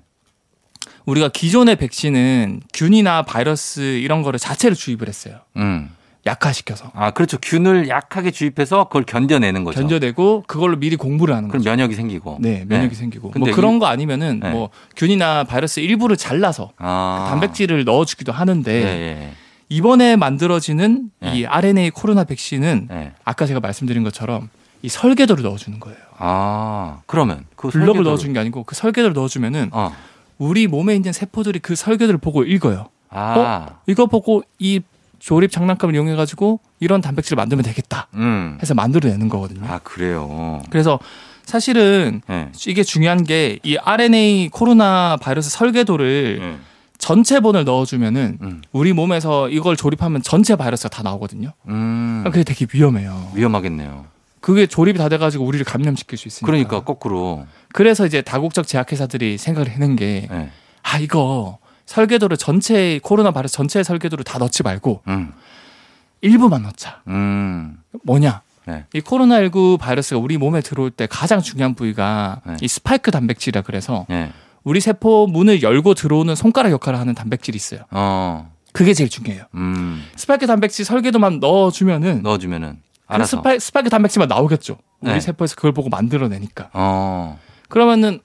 우리가 1.06 1.28
기존의 1.28 1.76
백신은 1.76 2.62
균이나 2.72 3.22
바이러스 3.22 3.80
이런 3.98 4.22
거를 4.22 4.38
자체를 4.38 4.74
주입을 4.74 5.06
했어요. 5.08 5.40
음. 5.56 5.90
약화시켜서. 6.26 6.90
아, 6.94 7.10
그렇죠. 7.10 7.36
균을 7.40 7.88
약하게 7.88 8.30
주입해서 8.30 8.84
그걸 8.84 9.04
견뎌내는 9.04 9.64
거죠. 9.64 9.80
견뎌내고 9.80 10.44
그걸로 10.46 10.76
미리 10.78 10.96
공부를 10.96 11.34
하는 11.34 11.48
그럼 11.48 11.60
거죠. 11.60 11.70
면역이 11.70 11.94
생기고. 11.94 12.38
네, 12.40 12.64
면역이 12.66 12.94
생기고. 12.94 13.30
근데 13.30 13.50
뭐 13.50 13.54
그런 13.56 13.78
거 13.78 13.86
아니면은 13.86 14.40
네. 14.40 14.50
뭐 14.50 14.70
균이나 14.96 15.44
바이러스 15.44 15.80
일부를 15.80 16.16
잘라서 16.16 16.70
아. 16.78 17.26
단백질을 17.30 17.84
넣어 17.84 18.04
주기도 18.04 18.32
하는데 18.32 18.72
예, 18.72 18.86
예. 18.86 19.32
이번에 19.68 20.16
만들어지는 20.16 21.10
네. 21.20 21.38
이 21.40 21.46
RNA 21.46 21.90
코로나 21.90 22.24
백신은 22.24 22.88
예. 22.90 23.12
아까 23.24 23.44
제가 23.46 23.60
말씀드린 23.60 24.02
것처럼 24.04 24.48
이 24.82 24.88
설계도를 24.88 25.42
넣어 25.42 25.56
주는 25.56 25.78
거예요. 25.80 25.98
아, 26.18 27.00
그러면 27.06 27.44
그 27.56 27.68
블럭을 27.68 28.02
설계도를- 28.02 28.04
넣어 28.04 28.16
주는 28.16 28.32
게 28.34 28.38
아니고 28.40 28.64
그 28.64 28.74
설계도를 28.74 29.14
넣어 29.14 29.28
주면은 29.28 29.68
어. 29.72 29.92
우리 30.38 30.66
몸에 30.66 30.94
있는 30.94 31.12
세포들이 31.12 31.58
그 31.60 31.74
설계도를 31.74 32.18
보고 32.18 32.44
읽어요. 32.44 32.88
아. 33.10 33.66
이거 33.86 34.06
보고 34.06 34.42
이 34.58 34.80
조립 35.18 35.50
장난감을 35.50 35.94
이용해 35.94 36.14
가지고 36.16 36.60
이런 36.80 37.00
단백질을 37.00 37.36
만들면 37.36 37.64
되겠다 37.64 38.08
음. 38.14 38.58
해서 38.62 38.74
만들어내는 38.74 39.28
거거든요. 39.28 39.66
아, 39.66 39.78
그래요. 39.82 40.62
그래서 40.70 40.98
사실은 41.44 42.22
예. 42.30 42.48
이게 42.66 42.82
중요한 42.82 43.24
게 43.24 43.58
이 43.62 43.76
RNA 43.76 44.48
코로나 44.50 45.16
바이러스 45.20 45.50
설계도를 45.50 46.38
예. 46.42 46.56
전체 46.98 47.40
본을 47.40 47.64
넣어주면은 47.64 48.38
음. 48.40 48.62
우리 48.72 48.92
몸에서 48.92 49.48
이걸 49.50 49.76
조립하면 49.76 50.22
전체 50.22 50.56
바이러스가 50.56 50.88
다 50.88 51.02
나오거든요. 51.02 51.52
음. 51.68 52.22
그게 52.24 52.44
되게 52.44 52.66
위험해요. 52.72 53.32
위험하겠네요. 53.34 54.06
그게 54.40 54.66
조립이 54.66 54.98
다 54.98 55.08
돼가지고 55.08 55.44
우리를 55.44 55.64
감염시킬 55.64 56.16
수 56.18 56.28
있으니까. 56.28 56.46
그러니까 56.46 56.80
거꾸로. 56.84 57.46
그래서 57.72 58.06
이제 58.06 58.22
다국적 58.22 58.66
제약회사들이 58.66 59.36
생각을 59.38 59.70
해낸 59.70 59.96
게, 59.96 60.28
예. 60.30 60.50
아 60.82 60.98
이거 60.98 61.58
설계도를 61.86 62.36
전체 62.36 62.98
코로나 63.02 63.30
바이러스 63.30 63.54
전체 63.54 63.82
설계도를 63.82 64.24
다 64.24 64.38
넣지 64.38 64.62
말고 64.62 65.02
음. 65.08 65.32
일부만 66.20 66.62
넣자. 66.62 67.02
음. 67.08 67.78
뭐냐? 68.02 68.40
네. 68.66 68.86
이 68.94 69.00
코로나19 69.00 69.78
바이러스가 69.78 70.18
우리 70.18 70.38
몸에 70.38 70.60
들어올 70.62 70.90
때 70.90 71.06
가장 71.06 71.40
중요한 71.42 71.74
부위가 71.74 72.40
네. 72.46 72.56
이 72.62 72.68
스파이크 72.68 73.10
단백질이라 73.10 73.62
그래서 73.62 74.06
예. 74.10 74.32
우리 74.62 74.80
세포 74.80 75.26
문을 75.26 75.62
열고 75.62 75.92
들어오는 75.94 76.34
손가락 76.34 76.72
역할을 76.72 76.98
하는 76.98 77.14
단백질이 77.14 77.56
있어요. 77.56 77.82
어. 77.90 78.50
그게 78.72 78.94
제일 78.94 79.10
중요해요. 79.10 79.44
음. 79.54 80.04
스파이크 80.16 80.46
단백질 80.46 80.84
설계도만 80.84 81.40
넣어주면은 81.40 82.22
넣어주면은 82.22 82.78
그 83.06 83.14
알아서. 83.14 83.36
스파이, 83.36 83.60
스파이크 83.60 83.90
단백질만 83.90 84.28
나오겠죠. 84.28 84.78
우리 85.00 85.12
네. 85.12 85.20
세포에서 85.20 85.54
그걸 85.54 85.72
보고 85.72 85.90
만들어내니까. 85.90 86.70
어. 86.72 87.38
그러면은 87.68 88.20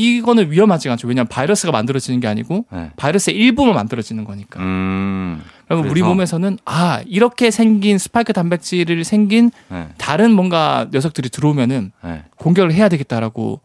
이거는 0.00 0.50
위험하지 0.50 0.88
않죠. 0.90 1.08
왜냐하면 1.08 1.28
바이러스가 1.28 1.72
만들어지는 1.72 2.20
게 2.20 2.26
아니고 2.26 2.66
네. 2.72 2.90
바이러스의 2.96 3.36
일부만 3.36 3.74
만들어지는 3.74 4.24
거니까. 4.24 4.60
음. 4.60 5.42
그러면 5.66 5.84
우리 5.86 6.00
그래서? 6.00 6.08
몸에서는 6.08 6.58
아 6.64 7.00
이렇게 7.06 7.50
생긴 7.50 7.98
스파이크 7.98 8.32
단백질을 8.32 9.04
생긴 9.04 9.50
네. 9.68 9.88
다른 9.98 10.32
뭔가 10.32 10.88
녀석들이 10.92 11.28
들어오면은 11.28 11.92
네. 12.02 12.22
공격을 12.36 12.72
해야 12.72 12.88
되겠다라고 12.88 13.60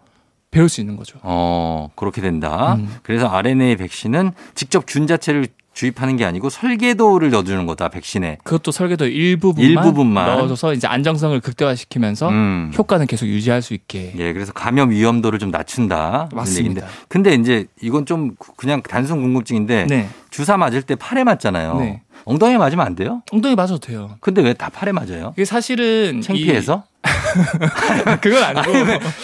배울 0.55 0.69
수 0.69 0.79
있는 0.79 0.95
거죠. 0.95 1.19
어, 1.21 1.89
그렇게 1.95 2.21
된다. 2.21 2.75
음. 2.75 2.87
그래서 3.03 3.27
RNA 3.27 3.75
백신은 3.75 4.31
직접 4.55 4.85
균 4.87 5.05
자체를 5.05 5.47
주입하는 5.73 6.15
게 6.15 6.23
아니고 6.23 6.49
설계도를 6.49 7.29
넣어주는 7.31 7.65
거다, 7.65 7.89
백신에. 7.89 8.37
그것도 8.45 8.71
설계도 8.71 9.07
일부분만, 9.07 9.69
일부분만. 9.69 10.25
넣어줘서 10.37 10.73
이제 10.73 10.87
안정성을 10.87 11.37
극대화시키면서 11.41 12.29
음. 12.29 12.71
효과는 12.77 13.07
계속 13.07 13.25
유지할 13.25 13.61
수 13.61 13.73
있게. 13.73 14.13
예, 14.17 14.31
그래서 14.31 14.53
감염 14.53 14.91
위험도를 14.91 15.37
좀 15.37 15.51
낮춘다. 15.51 16.29
맞습니다. 16.33 16.87
근데 17.09 17.33
이제 17.33 17.65
이건 17.81 18.05
좀 18.05 18.37
그냥 18.55 18.81
단순 18.81 19.21
궁금증인데 19.21 19.87
네. 19.87 20.07
주사 20.29 20.55
맞을 20.55 20.81
때 20.81 20.95
팔에 20.95 21.25
맞잖아요. 21.25 21.79
네. 21.79 22.01
엉덩이에 22.25 22.57
맞으면 22.57 22.85
안 22.85 22.95
돼요? 22.95 23.21
엉덩이 23.31 23.55
맞아도 23.55 23.77
돼요. 23.79 24.15
근데 24.19 24.41
왜 24.41 24.53
다 24.53 24.69
팔에 24.69 24.91
맞아요? 24.91 25.33
이게 25.35 25.45
사실은 25.45 26.21
창피해서? 26.21 26.83
이- 26.83 27.05
그건 28.21 28.43
아니고 28.43 28.71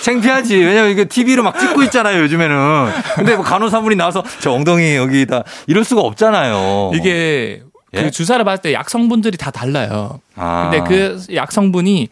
창피하지. 0.03 0.55
왜냐면 0.57 0.91
이게 0.91 1.05
TV로 1.05 1.41
막 1.43 1.57
찍고 1.59 1.81
있잖아요, 1.83 2.21
요즘에는. 2.23 2.91
근데 3.15 3.35
뭐 3.35 3.43
간호사분이 3.43 3.95
나와서 3.95 4.23
저 4.39 4.51
엉덩이 4.51 4.95
여기다 4.95 5.43
이럴 5.67 5.83
수가 5.83 6.01
없잖아요. 6.01 6.91
이게 6.93 7.63
예? 7.93 8.03
그 8.03 8.11
주사를 8.11 8.43
맞을 8.45 8.61
때 8.61 8.73
약 8.73 8.89
성분들이 8.89 9.37
다 9.37 9.51
달라요. 9.51 10.19
아. 10.35 10.69
근데 10.71 10.87
그 10.87 11.17
약 11.33 11.51
성분이 11.51 12.09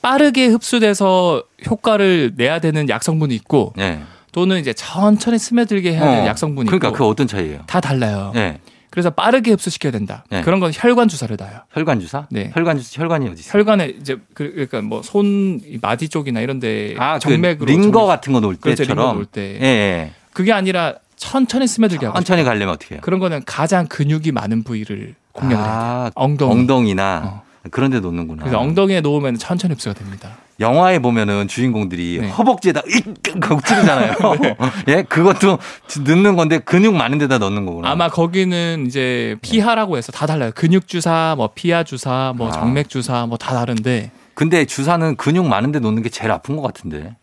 빠르게 0.00 0.46
흡수돼서 0.46 1.42
효과를 1.68 2.34
내야 2.36 2.60
되는 2.60 2.88
약 2.88 3.02
성분이 3.02 3.34
있고 3.34 3.72
예. 3.78 3.98
또는 4.30 4.60
이제 4.60 4.72
천천히 4.72 5.38
스며들게 5.38 5.92
해야 5.92 6.00
되는 6.00 6.22
어. 6.22 6.26
약 6.26 6.38
성분이 6.38 6.66
그러니까 6.68 6.88
있고 6.88 6.96
그 6.98 7.04
어떤 7.06 7.26
차이예요? 7.26 7.60
다 7.66 7.80
달라요. 7.80 8.32
예. 8.36 8.58
그래서 8.98 9.10
빠르게 9.10 9.52
흡수시켜야 9.52 9.92
된다. 9.92 10.24
네. 10.28 10.42
그런 10.42 10.58
건 10.58 10.72
혈관 10.74 11.06
주사를 11.06 11.36
놔요. 11.38 11.60
혈관 11.72 12.00
주사? 12.00 12.26
네. 12.30 12.50
혈관 12.52 12.78
주사 12.78 13.00
혈관이 13.00 13.28
어디 13.28 13.38
있어요? 13.40 13.52
혈관에 13.60 13.94
이제 14.00 14.16
그- 14.34 14.50
그러니까 14.50 14.80
뭐 14.82 15.02
손 15.02 15.60
마디 15.80 16.08
쪽이나 16.08 16.40
이런 16.40 16.58
데 16.58 16.96
아, 16.98 17.20
정맥으로 17.20 17.66
그 17.66 17.70
링거 17.70 18.06
같은 18.06 18.32
거 18.32 18.40
놓을 18.40 18.56
그렇죠, 18.60 18.82
때처럼. 18.82 19.14
놓을 19.14 19.24
때. 19.26 19.56
예, 19.60 19.64
예. 19.64 20.12
그게 20.32 20.52
아니라 20.52 20.94
천천히 21.14 21.68
스며들게 21.68 22.06
하고 22.06 22.18
천천히 22.18 22.42
가려면 22.42 22.70
어떻게 22.74 22.96
해요? 22.96 23.02
그런 23.04 23.20
거는 23.20 23.42
가장 23.46 23.86
근육이 23.86 24.32
많은 24.32 24.64
부위를 24.64 25.14
공략을 25.30 25.56
해야 25.64 25.64
돼요. 25.64 25.80
아, 25.80 26.10
엉덩이. 26.16 26.50
엉덩이 26.52 26.94
나 26.96 27.22
어. 27.24 27.42
그런 27.70 27.92
데 27.92 28.00
놓는구나. 28.00 28.42
그래서 28.42 28.58
엉덩이에 28.58 29.00
놓으면 29.00 29.36
천천히 29.38 29.74
흡수가 29.74 29.94
됩니다. 29.94 30.38
영화에 30.60 30.98
보면은 30.98 31.46
주인공들이 31.48 32.18
네. 32.20 32.28
허벅지에다 32.30 32.82
익 32.88 33.06
하고 33.48 33.60
찌르잖아요. 33.60 34.14
예, 34.88 35.02
그것도 35.02 35.58
넣는 36.04 36.36
건데 36.36 36.58
근육 36.58 36.94
많은 36.94 37.18
데다 37.18 37.38
넣는 37.38 37.64
거구나. 37.66 37.90
아마 37.90 38.08
거기는 38.08 38.84
이제 38.86 39.36
피하라고 39.42 39.96
해서 39.96 40.10
다 40.12 40.26
달라요. 40.26 40.50
근육 40.54 40.88
주사, 40.88 41.34
뭐 41.36 41.50
피하 41.54 41.84
주사, 41.84 42.32
뭐 42.36 42.48
아. 42.48 42.52
정맥 42.52 42.88
주사, 42.88 43.26
뭐 43.26 43.38
다 43.38 43.54
다른데. 43.54 44.10
근데 44.34 44.64
주사는 44.64 45.16
근육 45.16 45.46
많은 45.46 45.72
데 45.72 45.78
놓는 45.80 46.02
게 46.02 46.08
제일 46.08 46.30
아픈 46.32 46.56
것 46.56 46.62
같은데. 46.62 47.16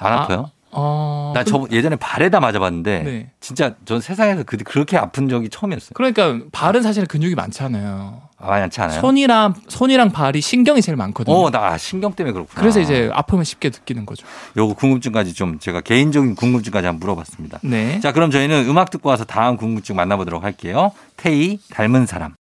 안 0.00 0.12
아, 0.12 0.22
아파요? 0.22 0.50
어. 0.70 1.32
나저 1.34 1.66
예전에 1.70 1.96
발에다 1.96 2.40
맞아봤는데 2.40 3.02
네. 3.02 3.30
진짜 3.40 3.74
전 3.84 4.00
세상에서 4.00 4.42
그, 4.44 4.56
그렇게 4.58 4.96
아픈 4.96 5.28
적이 5.28 5.48
처음이었어요. 5.48 5.90
그러니까 5.94 6.40
발은 6.52 6.82
사실 6.82 7.06
근육이 7.06 7.34
많잖아요. 7.34 8.22
아, 8.40 8.50
많지 8.50 8.80
않아요? 8.80 9.00
손이랑 9.00 9.54
손이랑 9.68 10.10
발이 10.10 10.40
신경이 10.40 10.80
제일 10.80 10.96
많거든요. 10.96 11.34
어, 11.34 11.50
나 11.50 11.76
신경 11.76 12.12
때문에 12.12 12.32
그렇구나. 12.32 12.60
그래서 12.60 12.80
이제 12.80 13.10
아프면 13.12 13.44
쉽게 13.44 13.70
느끼는 13.70 14.06
거죠. 14.06 14.26
요거 14.56 14.74
궁금증까지 14.74 15.34
좀 15.34 15.58
제가 15.58 15.80
개인적인 15.80 16.36
궁금증까지 16.36 16.86
한번 16.86 17.00
물어봤습니다. 17.00 17.58
네. 17.62 17.98
자, 18.00 18.12
그럼 18.12 18.30
저희는 18.30 18.68
음악 18.68 18.90
듣고 18.90 19.08
와서 19.08 19.24
다음 19.24 19.56
궁금증 19.56 19.96
만나보도록 19.96 20.44
할게요. 20.44 20.92
태희 21.16 21.58
닮은 21.70 22.06
사람. 22.06 22.34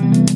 매 0.00 0.33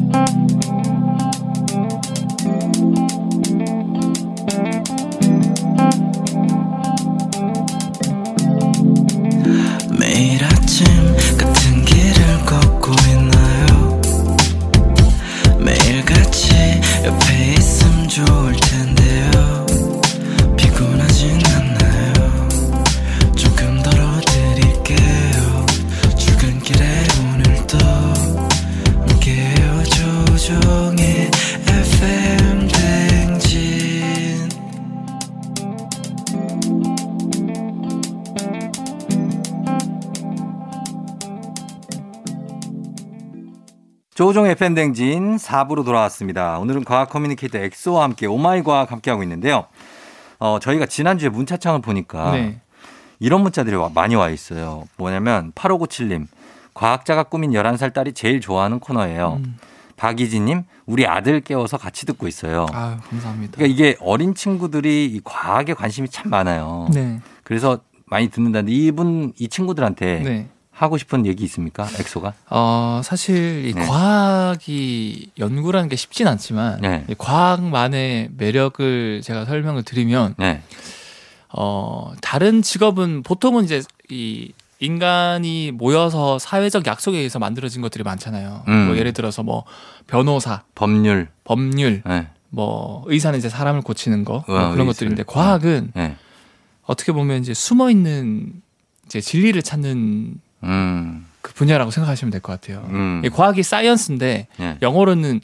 조종의 44.29 44.57
팬댕진 44.57 45.37
4부로 45.37 45.87
돌아왔습니다. 45.87 46.59
오늘은 46.59 46.85
과학 46.85 47.09
커뮤니케이터 47.09 47.57
엑소와 47.57 48.05
함께 48.05 48.27
오마이 48.27 48.63
과학 48.63 48.93
함께하고 48.93 49.23
있는데요. 49.23 49.65
어, 50.39 50.59
저희가 50.61 50.85
지난주에 50.85 51.31
문자창을 51.31 51.81
보니까 51.81 52.33
네. 52.33 52.61
이런 53.21 53.41
문자들이 53.41 53.75
와- 53.77 53.89
많이 53.95 54.17
와 54.17 54.29
있어요. 54.29 54.85
뭐냐면 54.99 55.53
8597님. 55.53 56.27
과학자가 56.75 57.23
꿈인 57.23 57.53
11살 57.53 57.95
딸이 57.95 58.13
제일 58.13 58.43
좋아하는 58.43 58.81
코너예요. 58.81 59.41
음. 59.43 59.57
박이진님, 59.97 60.65
우리 60.85 61.07
아들 61.07 61.41
깨워서 61.41 61.79
같이 61.79 62.05
듣고 62.05 62.29
있어요. 62.29 62.67
아, 62.75 62.99
감사합니다. 63.09 63.57
그러니까 63.57 63.75
이게 63.75 63.97
어린 63.99 64.35
친구들이 64.35 65.07
이 65.07 65.23
과학에 65.25 65.73
관심이 65.73 66.07
참 66.11 66.29
많아요. 66.29 66.89
네. 66.93 67.23
그래서 67.45 67.79
많이 68.05 68.29
듣는다는데 68.29 68.71
이분, 68.73 69.33
이 69.39 69.49
친구들한테 69.49 70.21
네. 70.23 70.49
하고 70.79 70.97
싶은 70.97 71.27
얘기 71.27 71.43
있습니까? 71.45 71.89
엑소가? 71.99 72.35
어, 72.51 73.01
사실 73.03 73.67
이 73.67 73.75
네. 73.75 73.85
과학이 73.85 75.33
연구라는 75.37 75.89
게 75.89 75.97
쉽진 75.97 76.29
않지만 76.29 76.81
네. 76.81 77.05
이 77.09 77.17
과학만의 77.19 78.31
매력을 78.37 79.21
제가 79.25 79.45
설명을 79.45 79.83
드리면 79.83 80.37
네. 80.39 80.63
어, 81.49 82.13
다른 82.23 82.63
직업은 82.63 83.25
보통은 83.25 83.65
이제 83.65 83.83
이 84.09 84.53
인간이 84.79 85.73
모여서 85.73 86.39
사회적 86.39 86.87
약속에 86.87 87.17
의해서 87.17 87.41
만들어진 87.41 87.83
것들이 87.83 88.05
많잖아요. 88.05 88.63
음. 88.69 88.87
뭐 88.87 88.97
예를 88.97 89.13
들어서 89.13 89.43
뭐 89.43 89.65
변호사, 90.07 90.63
법률. 90.77 91.27
법률, 91.43 92.03
네. 92.07 92.29
뭐 92.51 93.03
의사는 93.09 93.37
이제 93.37 93.49
사람을 93.49 93.83
고치는 93.83 94.25
거뭐 94.25 94.43
어, 94.43 94.45
그런 94.47 94.71
의술. 94.71 94.87
것들인데 94.87 95.25
과학은 95.25 95.91
네. 95.97 96.15
어떻게 96.85 97.11
보면 97.11 97.41
이제 97.41 97.53
숨어 97.53 97.91
있는 97.91 98.53
이제 99.07 99.21
진리를 99.21 99.61
찾는 99.61 100.41
음. 100.65 101.27
그 101.43 101.53
분야라고 101.55 101.91
생각하시면 101.91 102.31
될 102.31 102.41
것 102.41 102.61
같아요. 102.61 102.85
음. 102.91 103.23
이 103.25 103.29
과학이 103.29 103.63
science인데 103.63 104.49
네. 104.59 104.79
영어로는 104.83 105.41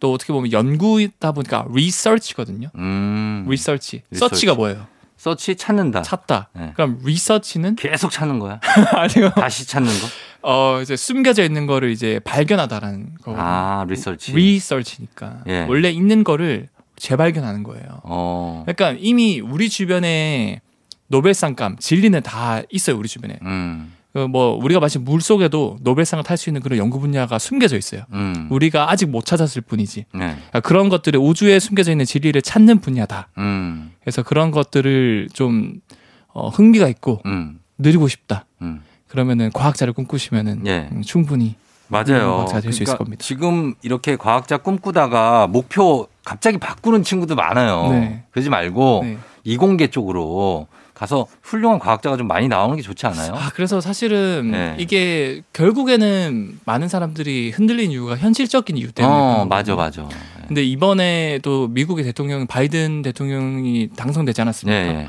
또 0.00 0.12
어떻게 0.12 0.32
보면 0.32 0.52
연구다 0.52 1.32
보니까 1.32 1.66
research거든요. 1.72 2.68
음. 2.76 3.46
리서치. 3.48 4.02
리서치. 4.10 4.34
서치가 4.34 4.54
뭐예요? 4.54 4.86
서치 5.16 5.56
찾는다. 5.56 6.02
찾다. 6.02 6.48
네. 6.54 6.72
그럼 6.74 6.98
research는 7.02 7.76
계속 7.76 8.10
찾는 8.10 8.38
거야. 8.40 8.60
아니요. 8.92 9.30
다시 9.30 9.66
찾는 9.66 9.90
거. 9.90 10.06
어 10.42 10.82
이제 10.82 10.96
숨겨져 10.96 11.42
있는 11.44 11.66
거를 11.66 11.90
이제 11.90 12.20
발견하다라는 12.24 13.14
거. 13.22 13.34
아, 13.38 13.86
research. 13.88 14.32
research니까 14.34 15.44
예. 15.46 15.60
원래 15.68 15.90
있는 15.90 16.24
거를 16.24 16.68
재발견하는 16.96 17.62
거예요. 17.62 18.00
어. 18.02 18.64
그러니까 18.66 18.98
이미 19.00 19.40
우리 19.40 19.70
주변에 19.70 20.60
노벨상감 21.06 21.76
진리는 21.78 22.20
다 22.22 22.60
있어요 22.70 22.96
우리 22.98 23.08
주변에. 23.08 23.38
음. 23.42 23.93
그뭐 24.14 24.56
우리가 24.62 24.78
마신 24.78 25.04
물 25.04 25.20
속에도 25.20 25.76
노벨상을 25.80 26.22
탈 26.24 26.36
수 26.36 26.48
있는 26.48 26.62
그런 26.62 26.78
연구 26.78 27.00
분야가 27.00 27.40
숨겨져 27.40 27.76
있어요. 27.76 28.02
음. 28.12 28.46
우리가 28.48 28.90
아직 28.90 29.06
못 29.10 29.24
찾았을 29.24 29.62
뿐이지. 29.62 30.06
네. 30.14 30.18
그러니까 30.18 30.60
그런 30.60 30.88
것들을 30.88 31.18
우주에 31.18 31.58
숨겨져 31.58 31.90
있는 31.90 32.04
진리를 32.04 32.40
찾는 32.40 32.78
분야다. 32.78 33.28
음. 33.38 33.92
그래서 34.00 34.22
그런 34.22 34.52
것들을 34.52 35.28
좀 35.32 35.80
어, 36.28 36.48
흥미가 36.48 36.88
있고 36.88 37.22
음. 37.26 37.58
누리고 37.76 38.06
싶다. 38.06 38.46
음. 38.62 38.82
그러면은 39.08 39.50
과학자를 39.52 39.92
꿈꾸시면은 39.92 40.64
예. 40.66 40.88
음, 40.92 41.02
충분히 41.02 41.56
맞아요. 41.88 42.36
과학자가 42.36 42.60
될수 42.60 42.84
있을 42.84 42.96
겁니다. 42.96 43.22
지금 43.22 43.74
이렇게 43.82 44.16
과학자 44.16 44.58
꿈꾸다가 44.58 45.48
목표 45.48 46.06
갑자기 46.24 46.58
바꾸는 46.58 47.02
친구도 47.02 47.34
많아요. 47.34 47.88
네. 47.90 48.24
그러지 48.30 48.48
말고 48.48 49.00
네. 49.04 49.18
이공계 49.42 49.88
쪽으로 49.88 50.68
가서 50.94 51.26
훌륭한 51.42 51.78
과학자가 51.80 52.16
좀 52.16 52.28
많이 52.28 52.48
나오는 52.48 52.76
게 52.76 52.82
좋지 52.82 53.06
않아요? 53.06 53.34
아 53.34 53.50
그래서 53.52 53.80
사실은 53.80 54.50
네. 54.52 54.76
이게 54.78 55.42
결국에는 55.52 56.60
많은 56.64 56.88
사람들이 56.88 57.50
흔들린 57.50 57.90
이유가 57.90 58.16
현실적인 58.16 58.76
이유 58.76 58.92
때문에. 58.92 59.14
어, 59.14 59.44
맞아. 59.44 59.74
맞아. 59.74 60.08
근데 60.46 60.62
이번에도 60.62 61.68
미국의 61.68 62.04
대통령 62.04 62.46
바이든 62.46 63.02
대통령이 63.02 63.90
당선되지 63.96 64.40
예, 64.40 64.42
않았습니까? 64.42 64.78
예. 64.78 65.08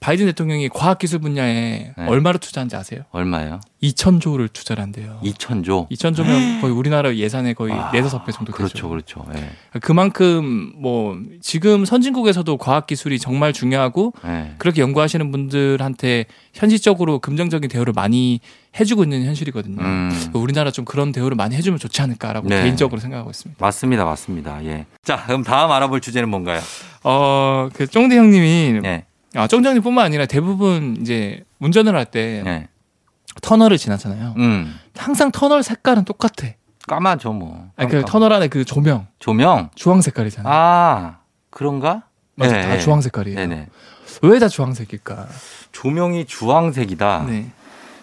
바이든 0.00 0.26
대통령이 0.26 0.68
과학기술 0.68 1.18
분야에 1.20 1.92
네. 1.96 2.06
얼마를 2.06 2.38
투자한지 2.40 2.76
아세요? 2.76 3.02
얼마예요? 3.10 3.60
2천조를 3.82 4.52
투자를 4.52 4.82
한대요. 4.82 5.20
2천조. 5.22 5.88
2천조면 5.90 6.60
거의 6.60 6.72
우리나라 6.72 7.14
예산의 7.14 7.54
거의 7.54 7.72
아, 7.72 7.90
네다섯 7.92 8.24
배 8.24 8.32
정도 8.32 8.52
되죠. 8.52 8.88
그렇죠, 8.88 8.88
그렇죠. 8.88 9.26
예. 9.36 9.78
그만큼 9.80 10.72
뭐 10.76 11.18
지금 11.40 11.84
선진국에서도 11.84 12.56
과학 12.58 12.86
기술이 12.86 13.18
정말 13.18 13.52
중요하고 13.52 14.14
예. 14.26 14.54
그렇게 14.58 14.82
연구하시는 14.82 15.30
분들한테 15.30 16.26
현실적으로 16.54 17.18
긍정적인 17.20 17.68
대우를 17.68 17.92
많이 17.94 18.40
해주고 18.78 19.04
있는 19.04 19.24
현실이거든요. 19.24 19.80
음. 19.80 20.10
우리나라 20.34 20.70
좀 20.70 20.84
그런 20.84 21.12
대우를 21.12 21.36
많이 21.36 21.54
해주면 21.56 21.78
좋지 21.78 22.02
않을까라고 22.02 22.48
네. 22.48 22.62
개인적으로 22.62 23.00
생각하고 23.00 23.30
있습니다. 23.30 23.64
맞습니다, 23.64 24.04
맞습니다. 24.04 24.64
예. 24.64 24.86
자, 25.02 25.24
그럼 25.26 25.42
다음 25.42 25.70
알아볼 25.70 26.00
주제는 26.00 26.28
뭔가요? 26.28 26.60
어, 27.04 27.68
그 27.72 27.86
쫑대 27.86 28.16
형님이 28.16 28.80
예. 28.84 29.04
아, 29.38 29.46
쫑대 29.46 29.68
형님뿐만 29.68 30.04
아니라 30.04 30.26
대부분 30.26 30.96
이제 31.00 31.44
운전을 31.60 31.94
할때 31.94 32.42
예. 32.44 32.68
터널을 33.42 33.78
지나잖아요. 33.78 34.34
음. 34.36 34.74
항상 34.96 35.30
터널 35.30 35.62
색깔은 35.62 36.04
똑같아. 36.04 36.48
까마죠, 36.88 37.32
뭐. 37.32 37.68
아니, 37.76 37.90
그. 37.90 38.02
터널 38.06 38.32
안에 38.32 38.48
그 38.48 38.64
조명 38.64 39.06
조명? 39.18 39.70
주황 39.74 40.00
색깔이잖아요. 40.00 40.52
아, 40.52 41.18
그런가? 41.50 42.04
맞아, 42.34 42.56
네, 42.56 42.62
다 42.62 42.68
네. 42.74 42.78
주황 42.80 43.00
색깔이에요. 43.00 43.66
왜 44.22 44.38
다 44.40 44.48
주황색일까? 44.48 45.28
조명이 45.70 46.24
주황색이다. 46.24 47.24
네. 47.28 47.46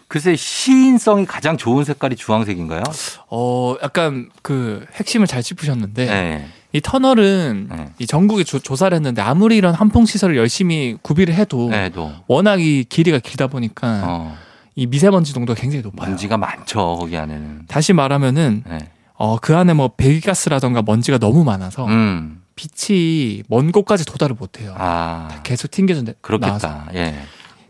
글쎄 0.07 0.35
시인성이 0.35 1.25
가장 1.25 1.57
좋은 1.57 1.83
색깔이 1.83 2.15
주황색인가요? 2.15 2.83
어, 3.27 3.75
약간 3.83 4.29
그 4.43 4.85
핵심을 4.93 5.25
잘 5.27 5.41
짚으셨는데 5.41 6.05
네. 6.05 6.47
이 6.75 6.81
터널은 6.81 7.67
네. 7.71 7.89
이 7.99 8.05
전국에 8.07 8.43
조, 8.43 8.59
조사를 8.59 8.93
했는데 8.95 9.21
아무리 9.21 9.57
이런 9.57 9.73
한풍 9.73 10.05
시설을 10.05 10.35
열심히 10.37 10.97
구비를 11.01 11.33
해도 11.33 11.69
네, 11.69 11.89
도. 11.89 12.11
워낙 12.27 12.61
이 12.61 12.83
길이가 12.83 13.19
길다 13.19 13.47
보니까 13.47 14.01
어, 14.05 14.37
이 14.75 14.85
미세먼지 14.87 15.33
농도가 15.33 15.59
굉장히 15.59 15.83
높아요. 15.83 16.09
먼지가 16.09 16.37
많죠 16.37 16.97
거기 16.97 17.15
안에는. 17.17 17.63
다시 17.67 17.93
말하면 17.93 18.63
네. 18.67 18.89
어, 19.13 19.37
그 19.39 19.55
안에 19.55 19.73
뭐 19.73 19.89
배기가스라던가 19.95 20.81
먼지가 20.81 21.17
너무 21.17 21.43
많아서 21.45 21.85
음. 21.85 22.41
빛이 22.55 23.43
먼 23.47 23.71
곳까지 23.71 24.05
도달을 24.05 24.35
못해요. 24.37 24.73
아, 24.77 25.29
계속 25.43 25.71
튕겨져 25.71 26.01
내- 26.03 26.13
나와서. 26.39 26.67
그렇겠다. 26.67 26.87
예. 26.95 27.15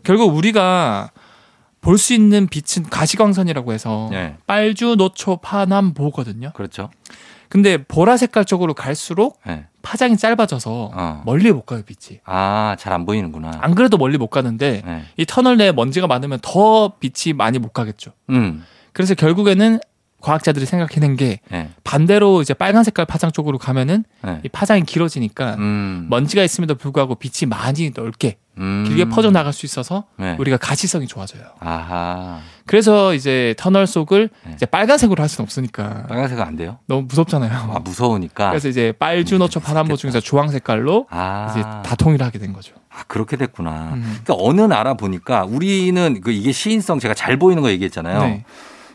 결국 0.02 0.34
우리가 0.34 1.10
볼 1.80 1.98
수 1.98 2.14
있는 2.14 2.48
빛은 2.48 2.88
가시광선이라고 2.90 3.72
해서 3.72 4.10
예. 4.12 4.36
빨주, 4.48 4.96
노초, 4.96 5.36
파남, 5.36 5.94
보거든요. 5.94 6.50
그렇죠. 6.54 6.90
근데 7.48 7.76
보라 7.84 8.16
색깔 8.16 8.44
쪽으로 8.44 8.74
갈수록 8.74 9.40
네. 9.46 9.66
파장이 9.82 10.16
짧아져서 10.16 10.90
어. 10.94 11.22
멀리 11.24 11.52
못 11.52 11.62
가요 11.64 11.82
빛이. 11.82 12.20
아, 12.24 12.74
잘 12.78 12.92
안 12.92 13.06
보이는구나. 13.06 13.52
안 13.60 13.74
그래도 13.74 13.96
멀리 13.98 14.18
못 14.18 14.28
가는데 14.28 14.82
네. 14.84 15.04
이 15.16 15.24
터널 15.26 15.56
내에 15.56 15.72
먼지가 15.72 16.06
많으면 16.06 16.38
더 16.42 16.94
빛이 16.98 17.34
많이 17.34 17.58
못 17.58 17.72
가겠죠. 17.72 18.12
음. 18.30 18.64
그래서 18.92 19.14
결국에는 19.14 19.78
과학자들이 20.22 20.66
생각해낸 20.66 21.14
게 21.16 21.38
네. 21.50 21.70
반대로 21.84 22.42
이제 22.42 22.52
빨간 22.54 22.82
색깔 22.82 23.04
파장 23.06 23.30
쪽으로 23.30 23.58
가면은 23.58 24.04
네. 24.24 24.40
이 24.44 24.48
파장이 24.48 24.82
길어지니까 24.82 25.54
음. 25.56 26.06
먼지가 26.10 26.42
있음에도 26.42 26.74
불구하고 26.74 27.14
빛이 27.14 27.48
많이 27.48 27.92
넓게 27.94 28.38
음. 28.58 28.84
길게 28.86 29.06
퍼져 29.06 29.30
나갈 29.30 29.52
수 29.52 29.66
있어서 29.66 30.04
네. 30.16 30.36
우리가 30.38 30.56
가시성이 30.56 31.06
좋아져요. 31.06 31.42
아하. 31.60 32.40
그래서 32.64 33.14
이제 33.14 33.54
터널 33.58 33.86
속을 33.86 34.30
네. 34.46 34.52
이제 34.54 34.66
빨간색으로 34.66 35.22
할 35.22 35.28
수는 35.28 35.44
없으니까 35.44 36.06
빨간색은 36.08 36.42
안 36.42 36.56
돼요? 36.56 36.78
너무 36.86 37.02
무섭잖아요. 37.08 37.52
아, 37.74 37.78
무서우니까. 37.78 38.50
그래서 38.50 38.68
이제 38.68 38.92
빨주노초 38.98 39.60
파남보 39.60 39.96
중에서 39.96 40.20
주황 40.20 40.48
색깔로 40.48 41.06
아. 41.10 41.48
이제 41.50 41.60
다 41.60 41.94
통일하게 41.96 42.38
된 42.38 42.52
거죠. 42.52 42.74
아, 42.90 43.04
그렇게 43.06 43.36
됐구나. 43.36 43.90
음. 43.94 44.20
그러니까 44.24 44.34
어느 44.38 44.62
나라 44.62 44.94
보니까 44.94 45.44
우리는 45.44 46.20
그 46.22 46.30
이게 46.30 46.52
시인성 46.52 46.98
제가 46.98 47.14
잘 47.14 47.36
보이는 47.38 47.62
거 47.62 47.70
얘기했잖아요. 47.70 48.20
네. 48.20 48.44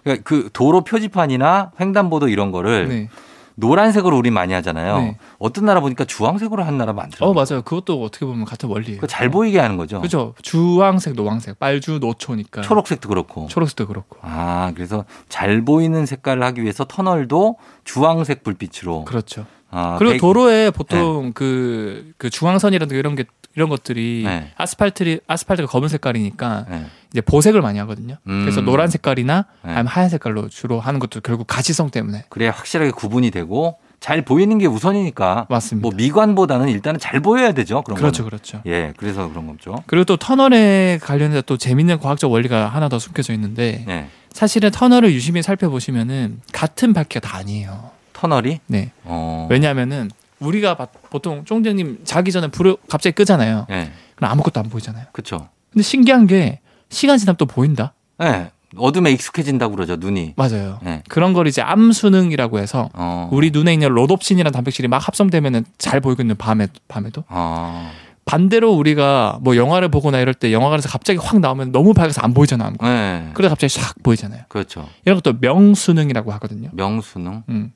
그러니까 0.04 0.24
그 0.28 0.50
도로 0.52 0.84
표지판이나 0.84 1.72
횡단보도 1.80 2.28
이런 2.28 2.52
거를 2.52 2.90
네. 2.90 3.10
노란색으로 3.56 4.18
우리 4.18 4.32
많이 4.32 4.54
하잖아요. 4.54 4.98
네. 4.98 5.18
어떤 5.40 5.66
나라 5.66 5.80
보니까 5.82 6.06
주황색으로 6.06 6.64
한 6.64 6.78
나라 6.78 6.94
많더라고요. 6.94 7.30
어 7.30 7.34
맞아요. 7.34 7.62
그것도 7.62 8.04
어떻게 8.04 8.26
보면 8.26 8.46
같은 8.46 8.70
원리예요. 8.70 9.02
잘 9.08 9.30
보이게 9.30 9.60
하는 9.60 9.78
거죠. 9.78 10.02
그죠. 10.02 10.34
주황색, 10.42 11.16
노황색, 11.16 11.60
빨주, 11.60 12.00
노초니까. 12.00 12.62
초록색도 12.62 13.10
그렇고. 13.10 13.48
초록색도 13.48 13.88
그렇고. 13.88 14.18
아, 14.22 14.72
그래서 14.76 15.06
잘 15.30 15.64
보이는 15.64 16.06
색깔을 16.06 16.44
하기 16.44 16.62
위해서 16.64 16.86
터널도 16.86 17.58
주황색 17.84 18.44
불빛으로. 18.44 19.06
그렇죠. 19.06 19.46
아, 19.72 19.96
그리고 19.98 20.12
백- 20.14 20.22
도로에 20.22 20.70
보통 20.70 21.32
그, 21.34 22.12
그 22.18 22.30
중앙선이라든가 22.30 22.98
이런 23.00 23.16
게 23.16 23.24
이런 23.56 23.68
것들이 23.68 24.24
네. 24.26 24.52
아스팔트 24.56 25.20
아스팔트가 25.28 25.68
검은 25.68 25.90
색깔이니까 25.90 26.66
네. 26.70 26.86
이제 27.12 27.20
보색을 27.22 27.62
많이 27.62 27.80
하거든요. 27.80 28.16
음. 28.28 28.42
그래서 28.42 28.62
노란 28.62 28.88
색깔이나 28.90 29.46
네. 29.64 29.72
아니면 29.72 29.88
하얀 29.88 30.08
색깔로 30.10 30.48
주로 30.48 30.80
하는 30.80 31.00
것도 31.02 31.20
결국 31.22 31.48
가시성 31.48 31.90
때문에 31.90 32.24
그래야 32.30 32.52
확실하게 32.52 32.92
구분이 32.92 33.30
되고 33.32 33.78
잘 34.00 34.24
보이는 34.24 34.58
게 34.58 34.66
우선이니까. 34.68 35.46
맞습니다. 35.50 35.86
뭐 35.86 35.94
미관보다는 35.96 36.70
일단은 36.70 37.00
잘 37.00 37.20
보여야 37.20 37.52
되죠. 37.52 37.84
그런 37.84 37.98
그렇죠, 38.00 38.24
거는. 38.24 38.30
그렇죠. 38.30 38.62
예, 38.66 38.94
그래서 38.98 39.28
그런 39.30 39.46
거죠. 39.48 39.84
그리고 39.86 40.06
또 40.06 40.18
터널에 40.18 40.98
관련해서 41.04 41.42
또 41.42 41.58
재밌는 41.58 42.00
과학적 42.00 42.32
원리가 42.32 42.68
하나 42.70 42.90
더 42.90 42.98
숨겨져 43.00 43.34
있는데 43.34 43.84
네. 43.86 44.08
사실은 44.32 44.72
터널을 44.72 45.12
유심히 45.14 45.44
살펴보시면은 45.44 46.42
같은 46.54 46.94
밝기가 46.94 47.20
다 47.28 47.38
아니에요. 47.38 47.91
터널이 48.22 48.60
네. 48.68 48.92
어. 49.04 49.48
왜냐하면은 49.50 50.12
우리가 50.40 50.76
바- 50.76 50.86
보통 51.10 51.44
쫑정님 51.44 52.02
자기 52.04 52.32
전에 52.32 52.48
불을 52.48 52.78
갑자기 52.88 53.16
끄잖아요. 53.16 53.66
예. 53.72 53.92
그럼 54.16 54.32
아무것도 54.32 54.60
안 54.60 54.70
보이잖아요. 54.70 55.06
그렇죠. 55.12 55.50
근데 55.72 55.82
신기한 55.84 56.28
게 56.28 56.60
시간 56.90 57.18
지나면 57.18 57.38
또 57.38 57.46
보인다. 57.48 57.94
예. 58.22 58.52
어둠에 58.78 59.12
익숙해진다고 59.12 59.76
그러죠, 59.76 59.96
눈이. 59.98 60.34
맞아요. 60.38 60.80
예. 60.86 61.02
그런 61.10 61.34
걸 61.34 61.48
이제 61.48 61.62
암수능이라고 61.64 62.60
해서 62.60 62.90
어. 62.94 63.28
우리 63.32 63.50
눈에 63.52 63.74
있는 63.74 63.90
로놉신이라는 63.90 64.52
단백질이 64.54 64.88
막 64.88 65.06
합성되면은 65.06 65.66
잘 65.80 66.00
보이거든요. 66.00 66.36
밤에 66.36 66.68
밤에도. 66.88 67.24
어. 67.28 67.92
반대로 68.26 68.72
우리가 68.74 69.40
뭐 69.42 69.56
영화를 69.58 69.90
보거나 69.90 70.20
이럴 70.20 70.34
때 70.36 70.54
영화관에서 70.54 70.88
갑자기 70.90 71.18
확 71.20 71.40
나오면 71.40 71.72
너무 71.72 71.94
밝아서 71.96 72.22
안 72.22 72.34
보이잖아. 72.36 72.66
아무것도. 72.68 72.88
예. 72.90 73.30
그러다 73.34 73.50
갑자기 73.50 73.74
싹 73.74 73.96
보이잖아요. 74.04 74.44
그렇죠. 74.48 74.88
이런 75.06 75.20
것도 75.20 75.38
명수능이라고 75.42 76.32
하거든요. 76.34 76.70
명수능. 76.74 77.44
음. 77.50 77.74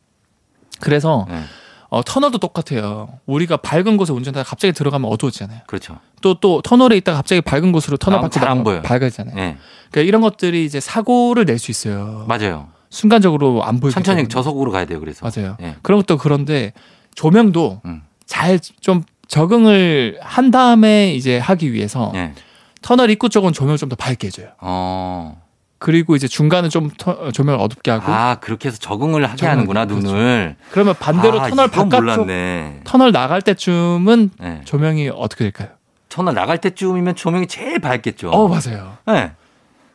그래서 0.80 1.26
예. 1.30 1.40
어, 1.90 2.04
터널도 2.04 2.40
똑같아요. 2.40 3.20
우리가 3.26 3.58
밝은 3.58 3.96
곳에 3.98 4.12
운전하다 4.12 4.44
갑자기 4.50 4.74
들어가면 4.74 5.10
어두워지잖아요. 5.12 5.62
그렇죠. 5.68 6.00
또 6.22 6.34
또 6.42 6.62
터널에 6.62 6.98
있다가 6.98 7.18
갑자기 7.18 7.42
밝은 7.42 7.72
곳으로 7.72 7.98
터널 7.98 8.20
아, 8.20 8.22
밖으로 8.24 8.34
잘안 8.40 8.48
나가면 8.58 8.64
보여요. 8.64 8.82
밝아지잖아요. 8.82 9.38
예. 9.38 9.58
그러니까 9.92 10.08
이런 10.08 10.22
것들이 10.22 10.66
이제 10.66 10.80
사고를 10.80 11.46
낼 11.46 11.60
수 11.60 11.72
있어요. 11.72 12.26
맞아요. 12.28 12.68
순간적으로 12.90 13.64
안 13.64 13.80
보이기 13.80 13.94
천천히 13.94 14.18
때문에. 14.18 14.30
저속으로 14.30 14.72
가야 14.72 14.86
돼요, 14.86 15.00
그래서. 15.00 15.26
맞아요. 15.30 15.58
예. 15.62 15.76
그런 15.82 16.00
것도 16.02 16.18
그런데 16.18 16.74
조명도 17.14 17.82
음. 17.86 18.02
잘좀 18.26 19.04
적응을 19.28 20.20
한 20.22 20.52
다음에 20.52 21.14
이제 21.14 21.38
하기 21.38 21.72
위해서 21.74 22.12
예. 22.16 22.34
터널 22.82 23.10
입구 23.10 23.30
쪽은 23.30 23.54
조명을 23.54 23.78
좀 23.78 23.90
더 23.90 23.96
밝게 23.96 24.28
해줘요. 24.28 24.50
어. 24.60 25.42
그리고 25.86 26.16
이제 26.16 26.28
중간은 26.28 26.72
좀 26.72 26.90
터- 26.98 27.32
조명을 27.32 27.60
어둡게 27.60 27.92
하고 27.92 28.12
아, 28.12 28.38
그렇게 28.42 28.70
해서 28.70 28.80
적응을 28.80 29.24
하게 29.30 29.46
하는구나, 29.46 29.86
그렇죠. 29.86 30.08
눈을. 30.08 30.56
그러면 30.72 30.96
반대로 31.00 31.40
아, 31.40 31.48
터널 31.48 31.68
바깥쪽 31.70 32.00
몰랐네. 32.00 32.82
터널 32.86 33.12
나갈 33.12 33.44
때쯤은 33.44 34.32
예. 34.42 34.62
조명이 34.66 35.12
어떻게 35.14 35.44
될까요? 35.46 35.68
터널 36.10 36.34
나갈 36.34 36.58
때쯤이면 36.58 37.14
조명이 37.16 37.46
제일 37.46 37.78
밝겠죠. 37.78 38.32
어 38.32 38.48
맞아요. 38.48 38.98
예. 39.10 39.34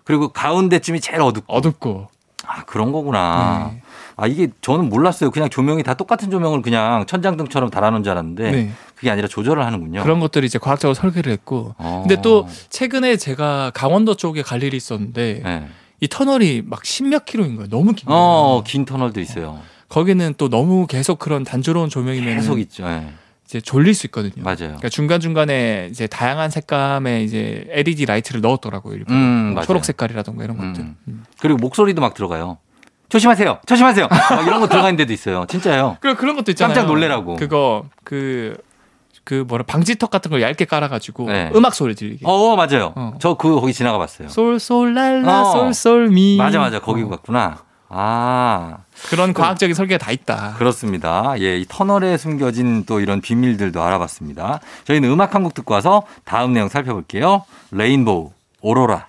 그리고 0.04 0.28
가운데쯤이 0.28 1.00
제일 1.00 1.22
어둡고. 1.22 1.52
어둡고. 1.52 2.06
아, 2.46 2.62
그런 2.66 2.92
거구나. 2.92 3.72
네. 3.74 3.82
아, 4.16 4.26
이게 4.28 4.46
저는 4.60 4.88
몰랐어요. 4.90 5.32
그냥 5.32 5.50
조명이 5.50 5.82
다 5.82 5.94
똑같은 5.94 6.30
조명을 6.30 6.62
그냥 6.62 7.04
천장등처럼 7.06 7.70
달아놓은 7.70 8.04
줄 8.04 8.12
알았는데 8.12 8.50
네. 8.52 8.70
그게 8.94 9.10
아니라 9.10 9.26
조절을 9.26 9.66
하는군요. 9.66 10.04
그런 10.04 10.20
것들이 10.20 10.46
이제 10.46 10.60
과학적으로 10.60 10.94
설계를 10.94 11.32
했고. 11.32 11.74
어. 11.78 12.04
근데 12.06 12.22
또 12.22 12.46
최근에 12.68 13.16
제가 13.16 13.72
강원도 13.74 14.14
쪽에 14.14 14.42
갈 14.42 14.62
일이 14.62 14.76
있었는데 14.76 15.42
네. 15.44 15.68
이 16.00 16.08
터널이 16.08 16.62
막 16.64 16.84
십몇 16.84 17.24
킬로인 17.26 17.56
거예요. 17.56 17.68
너무 17.68 17.92
긴. 17.92 18.06
어, 18.08 18.62
긴 18.66 18.84
터널도 18.84 19.20
있어요. 19.20 19.60
거기는 19.88 20.34
또 20.38 20.48
너무 20.48 20.86
계속 20.86 21.18
그런 21.18 21.44
단조로운 21.44 21.90
조명이면 21.90 22.36
계속 22.36 22.58
있죠. 22.60 22.84
예. 22.86 23.12
이제 23.44 23.60
졸릴 23.60 23.94
수 23.94 24.06
있거든요. 24.06 24.44
맞아요. 24.44 24.56
그러니까 24.58 24.88
중간 24.88 25.18
중간에 25.20 25.88
이제 25.90 26.06
다양한 26.06 26.50
색감의 26.50 27.24
이제 27.24 27.66
LED 27.70 28.06
라이트를 28.06 28.40
넣었더라고요. 28.40 28.94
일부러. 28.94 29.16
음, 29.16 29.44
뭐 29.46 29.54
맞아요. 29.54 29.66
초록 29.66 29.84
색깔이라던가 29.84 30.44
이런 30.44 30.56
것들. 30.56 30.84
음. 30.84 30.96
음. 31.08 31.24
그리고 31.40 31.58
목소리도 31.58 32.00
막 32.00 32.14
들어가요. 32.14 32.58
조심하세요. 33.08 33.58
조심하세요. 33.66 34.06
막 34.08 34.46
이런 34.46 34.60
거 34.60 34.68
들어가 34.68 34.88
있는 34.88 34.98
데도 34.98 35.12
있어요. 35.12 35.44
진짜요. 35.48 35.96
그리고 36.00 36.16
그런 36.16 36.36
것도 36.36 36.52
있잖아요. 36.52 36.74
깜짝 36.74 36.86
놀래라고. 36.86 37.36
그거 37.36 37.86
그. 38.04 38.56
그 39.24 39.44
뭐라 39.46 39.64
방지턱 39.64 40.10
같은 40.10 40.30
걸 40.30 40.42
얇게 40.42 40.64
깔아가지고 40.64 41.26
네. 41.26 41.50
음악 41.54 41.74
소리 41.74 41.94
들리게. 41.94 42.20
어, 42.24 42.56
맞아요. 42.56 42.92
어. 42.96 43.14
저 43.20 43.34
그거 43.34 43.60
거기 43.60 43.72
지나가 43.72 43.98
봤어요. 43.98 44.28
솔솔랄라 44.28 45.42
어. 45.42 45.52
솔솔미. 45.52 46.36
맞아, 46.36 46.58
맞아. 46.58 46.80
거기 46.80 47.02
어. 47.02 47.08
갔구나. 47.08 47.58
아, 47.92 48.78
그런 49.08 49.32
과학적인 49.34 49.74
설계가 49.74 50.02
다 50.04 50.12
있다. 50.12 50.54
그렇습니다. 50.58 51.34
예, 51.40 51.58
이 51.58 51.66
터널에 51.68 52.16
숨겨진 52.18 52.84
또 52.86 53.00
이런 53.00 53.20
비밀들도 53.20 53.82
알아봤습니다. 53.82 54.60
저희는 54.84 55.10
음악 55.10 55.34
한 55.34 55.42
곡 55.42 55.54
듣고 55.54 55.74
와서 55.74 56.02
다음 56.24 56.52
내용 56.52 56.68
살펴볼게요. 56.68 57.44
레인보우, 57.72 58.30
오로라. 58.62 59.06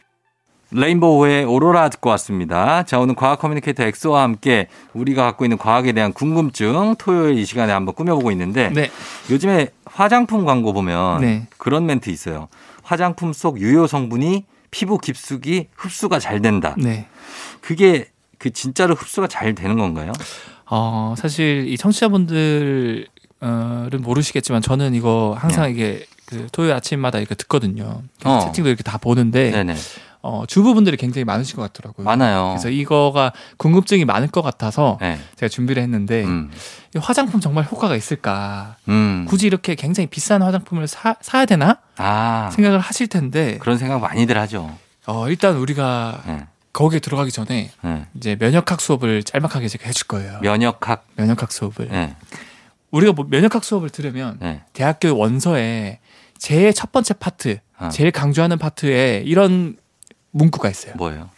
레인보우의 0.71 1.45
오로라 1.45 1.89
듣고 1.89 2.09
왔습니다. 2.11 2.83
자, 2.83 2.99
오늘 2.99 3.15
과학 3.15 3.39
커뮤니케이터 3.39 3.83
엑소와 3.83 4.23
함께 4.23 4.67
우리가 4.93 5.23
갖고 5.23 5.45
있는 5.45 5.57
과학에 5.57 5.91
대한 5.91 6.13
궁금증 6.13 6.95
토요일 6.97 7.37
이 7.37 7.45
시간에 7.45 7.73
한번 7.73 7.93
꾸며보고 7.93 8.31
있는데 8.31 8.69
네. 8.69 8.89
요즘에 9.29 9.69
화장품 9.85 10.45
광고 10.45 10.71
보면 10.73 11.21
네. 11.21 11.47
그런 11.57 11.85
멘트 11.85 12.09
있어요. 12.09 12.47
화장품 12.83 13.33
속 13.33 13.59
유효 13.59 13.85
성분이 13.85 14.45
피부 14.71 14.97
깊숙이 14.97 15.67
흡수가 15.75 16.19
잘 16.19 16.41
된다. 16.41 16.75
네. 16.77 17.07
그게 17.59 18.07
그 18.37 18.51
진짜로 18.51 18.95
흡수가 18.95 19.27
잘 19.27 19.53
되는 19.53 19.77
건가요? 19.77 20.13
어, 20.69 21.13
사실 21.17 21.65
이 21.67 21.77
청취자분들은 21.77 23.05
모르시겠지만 23.99 24.61
저는 24.61 24.95
이거 24.95 25.35
항상 25.37 25.69
이게 25.69 26.05
그 26.25 26.47
토요일 26.53 26.73
아침마다 26.73 27.19
이거 27.19 27.35
듣거든요. 27.35 28.01
어. 28.23 28.39
채팅도 28.45 28.69
이렇게 28.69 28.83
다 28.83 28.97
보는데 28.97 29.51
네네. 29.51 29.75
어, 30.23 30.43
주부분들이 30.47 30.97
굉장히 30.97 31.25
많으실 31.25 31.55
것 31.55 31.61
같더라고요. 31.63 32.05
많아요. 32.05 32.49
그래서 32.49 32.69
이거가 32.69 33.33
궁금증이 33.57 34.05
많을 34.05 34.27
것 34.27 34.41
같아서 34.41 34.97
네. 35.01 35.19
제가 35.35 35.49
준비를 35.49 35.81
했는데 35.81 36.23
음. 36.23 36.51
이 36.95 36.99
화장품 36.99 37.39
정말 37.39 37.65
효과가 37.65 37.95
있을까? 37.95 38.75
음. 38.87 39.25
굳이 39.27 39.47
이렇게 39.47 39.75
굉장히 39.75 40.07
비싼 40.07 40.41
화장품을 40.41 40.87
사, 40.87 41.15
사야 41.21 41.45
되나 41.45 41.77
아. 41.97 42.49
생각을 42.53 42.79
하실 42.79 43.07
텐데 43.07 43.57
그런 43.59 43.77
생각 43.77 43.99
많이들 43.99 44.37
하죠. 44.37 44.77
어, 45.07 45.27
일단 45.29 45.55
우리가 45.57 46.21
네. 46.27 46.45
거기에 46.73 46.99
들어가기 46.99 47.31
전에 47.31 47.71
네. 47.81 48.05
이제 48.15 48.37
면역학 48.39 48.79
수업을 48.79 49.23
짤막하게 49.23 49.67
제가 49.67 49.85
해줄 49.87 50.07
거예요. 50.07 50.39
면역학. 50.41 51.05
면역학 51.15 51.51
수업을 51.51 51.89
네. 51.89 52.15
우리가 52.91 53.13
뭐 53.13 53.25
면역학 53.27 53.63
수업을 53.63 53.89
들으면 53.89 54.37
네. 54.39 54.61
대학교 54.73 55.17
원서에 55.17 55.99
제일 56.37 56.73
첫 56.73 56.91
번째 56.91 57.13
파트, 57.15 57.59
어. 57.77 57.89
제일 57.89 58.11
강조하는 58.11 58.57
파트에 58.57 59.23
이런 59.25 59.75
문구가 60.31 60.69
있어요. 60.69 60.93
뭐예요? 60.95 61.29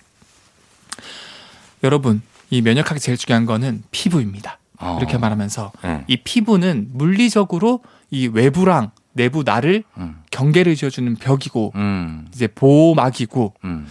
여러분, 1.84 2.22
이 2.50 2.62
면역학이 2.62 3.00
제일 3.00 3.18
중요한 3.18 3.46
거는 3.46 3.84
피부입니다. 3.92 4.60
어. 4.80 4.98
이렇게 5.00 5.18
말하면서 5.18 5.72
네. 5.84 6.04
이 6.08 6.18
피부는 6.18 6.90
물리적으로 6.94 7.82
이 8.12 8.28
외부랑 8.28 8.92
내부 9.14 9.44
나를 9.44 9.84
음. 9.98 10.22
경계를 10.32 10.76
지어주는 10.76 11.16
벽이고 11.16 11.72
음. 11.76 12.28
이제 12.34 12.48
보호막이고 12.48 13.54
음. 13.64 13.88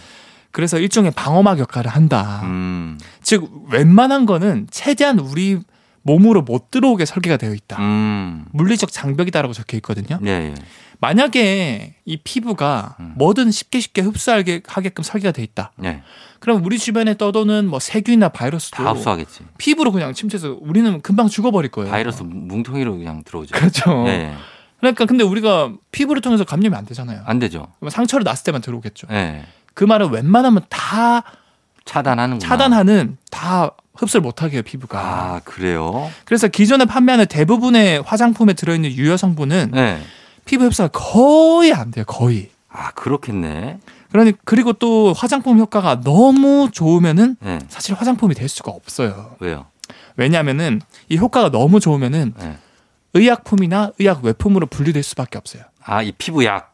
그래서 0.51 0.77
일종의 0.77 1.11
방어막 1.11 1.59
역할을 1.59 1.89
한다. 1.89 2.41
음. 2.43 2.99
즉 3.21 3.49
웬만한 3.69 4.25
거는 4.25 4.67
최대한 4.69 5.19
우리 5.19 5.59
몸으로 6.03 6.41
못 6.41 6.69
들어오게 6.69 7.05
설계가 7.05 7.37
되어 7.37 7.53
있다. 7.53 7.81
음. 7.81 8.45
물리적 8.51 8.91
장벽이다라고 8.91 9.53
적혀 9.53 9.77
있거든요. 9.77 10.19
예, 10.25 10.29
예. 10.29 10.53
만약에 11.03 11.95
이 12.05 12.17
피부가 12.23 12.95
음. 13.01 13.15
뭐든 13.17 13.51
쉽게 13.51 13.81
쉽게 13.81 14.01
흡수하게 14.01 14.61
하게끔 14.65 15.03
설계가 15.03 15.33
돼 15.33 15.43
있다. 15.43 15.73
예. 15.83 16.01
그럼 16.39 16.63
우리 16.63 16.79
주변에 16.79 17.17
떠도는 17.17 17.67
뭐 17.67 17.79
세균이나 17.79 18.29
바이러스도 18.29 18.81
다 18.81 18.91
흡수하겠지. 18.91 19.41
피부로 19.57 19.91
그냥 19.91 20.13
침투해서 20.13 20.57
우리는 20.61 21.01
금방 21.01 21.27
죽어버릴 21.27 21.71
거예요. 21.71 21.91
바이러스 21.91 22.23
뭉텅이로 22.23 22.95
그냥 22.97 23.21
들어오죠. 23.25 23.53
그렇죠. 23.53 24.05
예, 24.07 24.11
예. 24.11 24.33
그러니까 24.79 25.05
근데 25.05 25.25
우리가 25.25 25.73
피부를 25.91 26.21
통해서 26.21 26.45
감염이 26.45 26.73
안 26.73 26.85
되잖아요. 26.85 27.23
안 27.25 27.37
되죠. 27.37 27.67
상처를 27.89 28.23
났을 28.23 28.45
때만 28.45 28.61
들어오겠죠. 28.61 29.07
예. 29.11 29.43
그 29.73 29.83
말은 29.83 30.09
웬만하면 30.09 30.63
다 30.69 31.23
차단하는구나. 31.83 32.47
차단하는 32.47 33.17
다 33.29 33.71
흡수를 33.93 34.21
못하게 34.21 34.55
해요 34.55 34.63
피부가. 34.63 34.99
아, 34.99 35.41
그래요? 35.43 36.09
그래서 36.23 36.47
기존에 36.47 36.85
판매하는 36.85 37.25
대부분의 37.25 38.03
화장품에 38.03 38.53
들어있는 38.53 38.91
유효 38.93 39.17
성분은 39.17 39.71
네. 39.73 40.01
피부 40.45 40.65
흡수가 40.65 40.89
거의 40.89 41.73
안 41.73 41.91
돼요. 41.91 42.05
거의. 42.07 42.49
아, 42.69 42.91
그렇겠네. 42.91 43.79
그러니 44.11 44.33
그리고 44.45 44.73
또 44.73 45.13
화장품 45.13 45.59
효과가 45.59 46.01
너무 46.01 46.69
좋으면은 46.71 47.35
예. 47.45 47.59
사실 47.67 47.95
화장품이 47.95 48.35
될 48.35 48.47
수가 48.47 48.71
없어요. 48.71 49.35
왜요? 49.39 49.65
왜냐하면은 50.17 50.81
이 51.09 51.17
효과가 51.17 51.49
너무 51.51 51.79
좋으면은 51.79 52.33
예. 52.41 52.57
의약품이나 53.15 53.91
의약 53.99 54.23
외품으로 54.23 54.67
분류될 54.67 55.03
수밖에 55.03 55.37
없어요. 55.37 55.63
아, 55.83 56.01
이 56.01 56.11
피부약. 56.11 56.73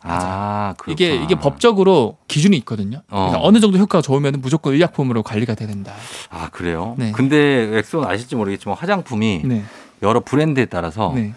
아, 0.00 0.74
그렇구나. 0.78 0.92
이게 0.92 1.16
이게 1.22 1.34
법적으로 1.34 2.18
기준이 2.28 2.56
있거든요. 2.58 3.02
어. 3.10 3.26
그러니까 3.26 3.40
어느 3.42 3.58
정도 3.58 3.78
효과가 3.78 4.00
좋으면 4.02 4.40
무조건 4.40 4.74
의약품으로 4.74 5.22
관리가 5.24 5.54
돼야 5.54 5.68
된다. 5.68 5.92
아, 6.30 6.48
그래요? 6.50 6.94
네. 6.98 7.10
근데 7.12 7.76
엑소는 7.78 8.08
아실지 8.08 8.36
모르겠지만 8.36 8.76
화장품이 8.76 9.42
네. 9.44 9.64
여러 10.02 10.20
브랜드에 10.20 10.66
따라서 10.66 11.12
네. 11.14 11.34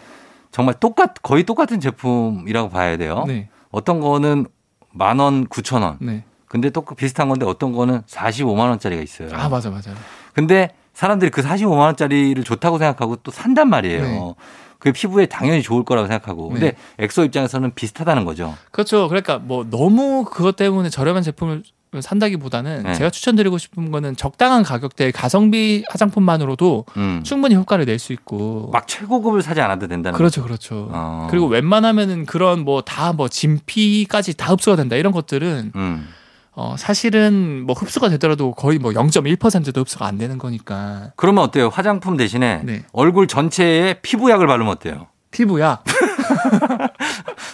정말 0.52 0.76
똑같 0.80 1.22
거의 1.22 1.44
똑같은 1.44 1.80
제품이라고 1.80 2.70
봐야 2.70 2.98
돼요. 2.98 3.24
네. 3.28 3.50
어떤 3.72 4.00
거는 4.00 4.46
만 4.92 5.20
원, 5.20 5.48
구천 5.48 5.82
원. 5.82 5.98
네. 6.02 6.24
근데 6.48 6.70
또 6.70 6.82
비슷한 6.82 7.30
건데 7.30 7.46
어떤 7.46 7.72
거는 7.72 8.02
45만 8.02 8.70
원짜리가 8.70 9.02
있어요. 9.02 9.30
아 9.34 9.48
맞아 9.48 9.70
맞아. 9.70 9.92
근데 10.34 10.70
사람들이 10.94 11.32
그 11.32 11.42
45만 11.42 11.78
원짜리를 11.80 12.44
좋다고 12.44 12.78
생각하고 12.78 13.16
또 13.18 13.32
산단 13.32 13.70
말이에요. 13.70 14.02
네. 14.02 14.36
그게 14.78 14.92
피부에 14.92 15.28
당연히 15.28 15.62
좋을 15.62 15.86
거라고 15.86 16.08
생각하고. 16.08 16.50
근데 16.50 16.72
네. 16.72 16.78
엑소 17.06 17.24
입장에서는 17.24 17.74
비슷하다는 17.76 18.26
거죠. 18.26 18.56
그렇죠. 18.72 19.08
그러니까 19.08 19.38
뭐 19.38 19.66
너무 19.70 20.26
그것 20.26 20.56
때문에 20.56 20.90
저렴한 20.90 21.24
제품을 21.24 21.64
산다기보다는 22.00 22.84
네. 22.84 22.94
제가 22.94 23.10
추천드리고 23.10 23.58
싶은 23.58 23.92
거는 23.92 24.16
적당한 24.16 24.64
가격대 24.64 25.12
가성비 25.12 25.84
화장품만으로도 25.90 26.86
음. 26.96 27.22
충분히 27.24 27.56
효과를 27.56 27.86
낼 27.86 28.00
수 28.00 28.14
있고. 28.14 28.70
막 28.74 28.88
최고급을 28.88 29.42
사지 29.44 29.62
않아도 29.62 29.88
된다는 29.88 30.18
그렇죠, 30.18 30.42
그렇죠. 30.42 30.88
어. 30.92 31.28
그리고 31.30 31.46
웬만하면은 31.48 32.26
그런 32.26 32.64
뭐다뭐 32.64 33.28
진피까지 33.30 34.38
다 34.38 34.52
흡수가 34.54 34.76
된다 34.78 34.96
이런 34.96 35.12
것들은 35.12 35.72
음. 35.76 36.08
어 36.54 36.76
사실은 36.78 37.64
뭐 37.66 37.76
흡수가 37.76 38.10
되더라도 38.10 38.52
거의 38.54 38.80
뭐 38.80 38.92
0.1%도 38.92 39.82
흡수가 39.82 40.06
안 40.06 40.18
되는 40.18 40.38
거니까 40.38 41.12
그러면 41.16 41.44
어때요? 41.44 41.70
화장품 41.70 42.18
대신에 42.18 42.62
네. 42.64 42.84
얼굴 42.92 43.28
전체에 43.28 43.96
피부약을 44.02 44.48
바르면 44.48 44.72
어때요? 44.72 45.08
피부약. 45.32 45.82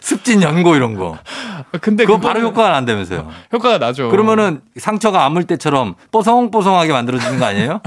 습진 0.08 0.42
연고 0.42 0.76
이런 0.76 0.96
거. 0.96 1.18
근데 1.82 2.06
그거 2.06 2.18
바로 2.18 2.40
효과가 2.40 2.70
난다면서요. 2.70 3.28
효과가 3.52 3.78
나죠. 3.78 4.10
그러면은 4.10 4.62
상처가 4.78 5.26
아물 5.26 5.44
때처럼 5.44 5.96
뽀송뽀송하게 6.12 6.94
만들어지는 6.94 7.40
거 7.40 7.46
아니에요? 7.46 7.82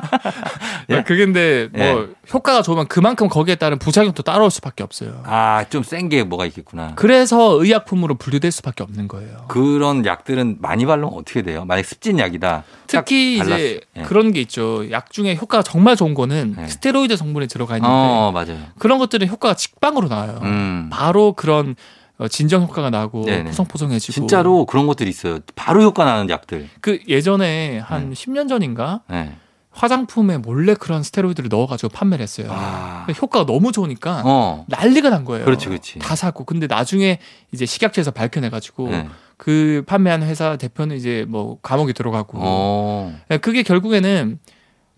예? 0.88 1.02
그게 1.02 1.24
근데 1.26 1.68
뭐 1.72 1.84
예. 1.84 2.06
효과가 2.32 2.62
좋으면 2.62 2.86
그만큼 2.88 3.28
거기에 3.28 3.56
따른 3.56 3.78
부작용도 3.78 4.22
따라올 4.22 4.50
수밖에 4.50 4.82
없어요. 4.82 5.22
아, 5.26 5.64
좀 5.68 5.82
센 5.84 6.08
게 6.08 6.22
뭐가 6.24 6.46
있겠구나. 6.46 6.92
그래서 6.96 7.62
의약품으로 7.62 8.14
분류될 8.14 8.50
수밖에 8.50 8.82
없는 8.82 9.06
거예요. 9.08 9.44
그런 9.48 10.06
약들은 10.06 10.58
많이 10.60 10.86
바르면 10.86 11.10
어떻게 11.14 11.42
돼요? 11.42 11.64
만약 11.66 11.84
습진 11.84 12.18
약이다. 12.18 12.64
딱 12.90 13.04
특히. 13.04 13.38
이제 13.38 13.80
예. 13.96 14.02
그런 14.02 14.32
게 14.32 14.40
있죠. 14.40 14.90
약 14.90 15.10
중에 15.10 15.36
효과가 15.36 15.62
정말 15.62 15.94
좋은 15.96 16.14
거는 16.14 16.54
네. 16.56 16.68
스테로이드 16.68 17.16
성분이 17.16 17.48
들어가 17.48 17.76
있는데 17.76 17.92
어, 17.92 18.30
맞아요. 18.32 18.58
그런 18.78 18.98
것들은 18.98 19.28
효과가 19.28 19.54
직방으로 19.54 20.08
나와요. 20.08 20.38
음. 20.42 20.88
바로 20.90 21.33
그런 21.34 21.76
어, 22.18 22.28
진정 22.28 22.62
효과가 22.62 22.90
나고 22.90 23.24
네네. 23.24 23.50
포송포송해지고 23.50 24.12
진짜로 24.12 24.66
그런 24.66 24.86
것들이 24.86 25.10
있어요. 25.10 25.40
바로 25.56 25.82
효과 25.82 26.04
나는 26.04 26.30
약들. 26.30 26.68
그 26.80 27.00
예전에 27.08 27.78
한 27.78 28.10
네. 28.10 28.14
10년 28.14 28.48
전인가 28.48 29.02
네. 29.10 29.36
화장품에 29.70 30.38
몰래 30.38 30.74
그런 30.74 31.02
스테로이드를 31.02 31.48
넣어가지고 31.48 31.88
판매를 31.88 32.22
했어요. 32.22 32.46
아. 32.50 33.02
근데 33.06 33.18
효과가 33.20 33.44
너무 33.44 33.72
좋으니까 33.72 34.22
어. 34.24 34.64
난리가 34.68 35.10
난 35.10 35.24
거예요. 35.24 35.44
그렇지, 35.44 35.66
그렇지. 35.66 35.98
다 35.98 36.14
사고. 36.14 36.44
근데 36.44 36.68
나중에 36.68 37.18
이제 37.52 37.66
식약처에서 37.66 38.12
밝혀내가지고 38.12 38.88
네. 38.88 39.08
그 39.36 39.82
판매하는 39.86 40.28
회사 40.28 40.56
대표는 40.56 40.96
이제 40.96 41.26
뭐 41.28 41.58
감옥에 41.60 41.92
들어가고. 41.92 42.38
어. 42.40 43.18
그게 43.40 43.64
결국에는 43.64 44.38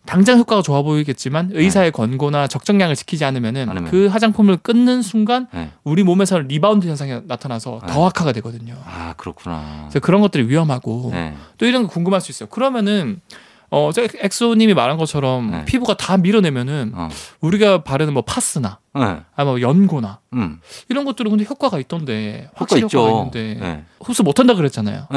당장 0.06 0.38
효과가 0.38 0.62
좋아 0.62 0.82
보이겠지만 0.82 1.50
의사의 1.52 1.92
권고나 1.92 2.46
적정량을 2.46 2.96
지키지 2.96 3.24
않으면은 3.24 3.64
네. 3.66 3.70
않으면. 3.70 3.90
그 3.90 4.06
화장품을 4.06 4.56
끊는 4.58 5.02
순간 5.02 5.48
네. 5.52 5.70
우리 5.84 6.02
몸에서 6.02 6.38
리바운드 6.38 6.86
현상이 6.86 7.20
나타나서 7.26 7.80
네. 7.86 7.92
더 7.92 8.06
악화가 8.06 8.32
되거든요. 8.32 8.76
아, 8.84 9.14
그렇구나. 9.16 9.86
그래서 9.88 10.00
그런 10.00 10.20
것들이 10.20 10.48
위험하고 10.48 11.10
네. 11.12 11.34
또 11.58 11.66
이런 11.66 11.82
거 11.82 11.88
궁금할 11.88 12.20
수 12.20 12.30
있어요. 12.32 12.48
그러면은 12.48 13.20
어, 13.68 13.90
저 13.92 14.06
엑소님이 14.20 14.74
말한 14.74 14.96
것처럼 14.96 15.50
네. 15.50 15.64
피부가 15.64 15.96
다 15.96 16.16
밀어내면은 16.16 16.92
어. 16.94 17.08
우리가 17.40 17.82
바르는 17.82 18.14
뭐 18.14 18.22
파스나 18.22 18.78
네. 18.94 19.18
아뭐 19.34 19.60
연고나 19.60 20.20
음. 20.34 20.60
이런 20.88 21.04
것들은 21.04 21.30
근데 21.30 21.44
효과가 21.44 21.78
있던데 21.80 22.48
효과 22.50 22.60
확실히 22.60 22.82
효과가 22.82 23.08
있죠. 23.08 23.18
있는데 23.18 23.60
네. 23.60 23.84
흡수 24.00 24.22
못한다 24.22 24.54
그랬잖아요. 24.54 25.08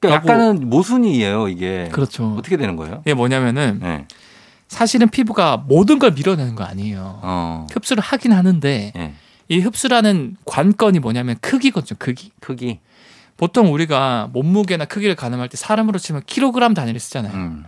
네. 0.00 0.08
그러니까 0.08 0.32
약간은 0.32 0.68
모순이에요, 0.68 1.48
이게. 1.48 1.88
그렇죠. 1.92 2.34
어떻게 2.38 2.56
되는 2.56 2.76
거예요? 2.76 3.02
이게 3.04 3.14
뭐냐면은 3.14 3.80
네. 3.82 4.06
사실은 4.68 5.08
피부가 5.08 5.56
모든 5.56 5.98
걸 5.98 6.12
밀어내는 6.12 6.54
거 6.54 6.64
아니에요. 6.64 7.20
어. 7.22 7.66
흡수를 7.72 8.02
하긴 8.02 8.32
하는데 8.32 8.92
네. 8.94 9.14
이 9.48 9.58
흡수라는 9.60 10.36
관건이 10.44 11.00
뭐냐면 11.00 11.36
크기거든요. 11.40 11.96
크기. 11.98 12.30
크기. 12.40 12.80
보통 13.36 13.72
우리가 13.72 14.28
몸무게나 14.32 14.84
크기를 14.84 15.14
가늠할 15.14 15.48
때 15.48 15.56
사람으로 15.56 15.98
치면 15.98 16.22
킬로그램 16.26 16.74
단위를 16.74 17.00
쓰잖아요. 17.00 17.32
음. 17.32 17.64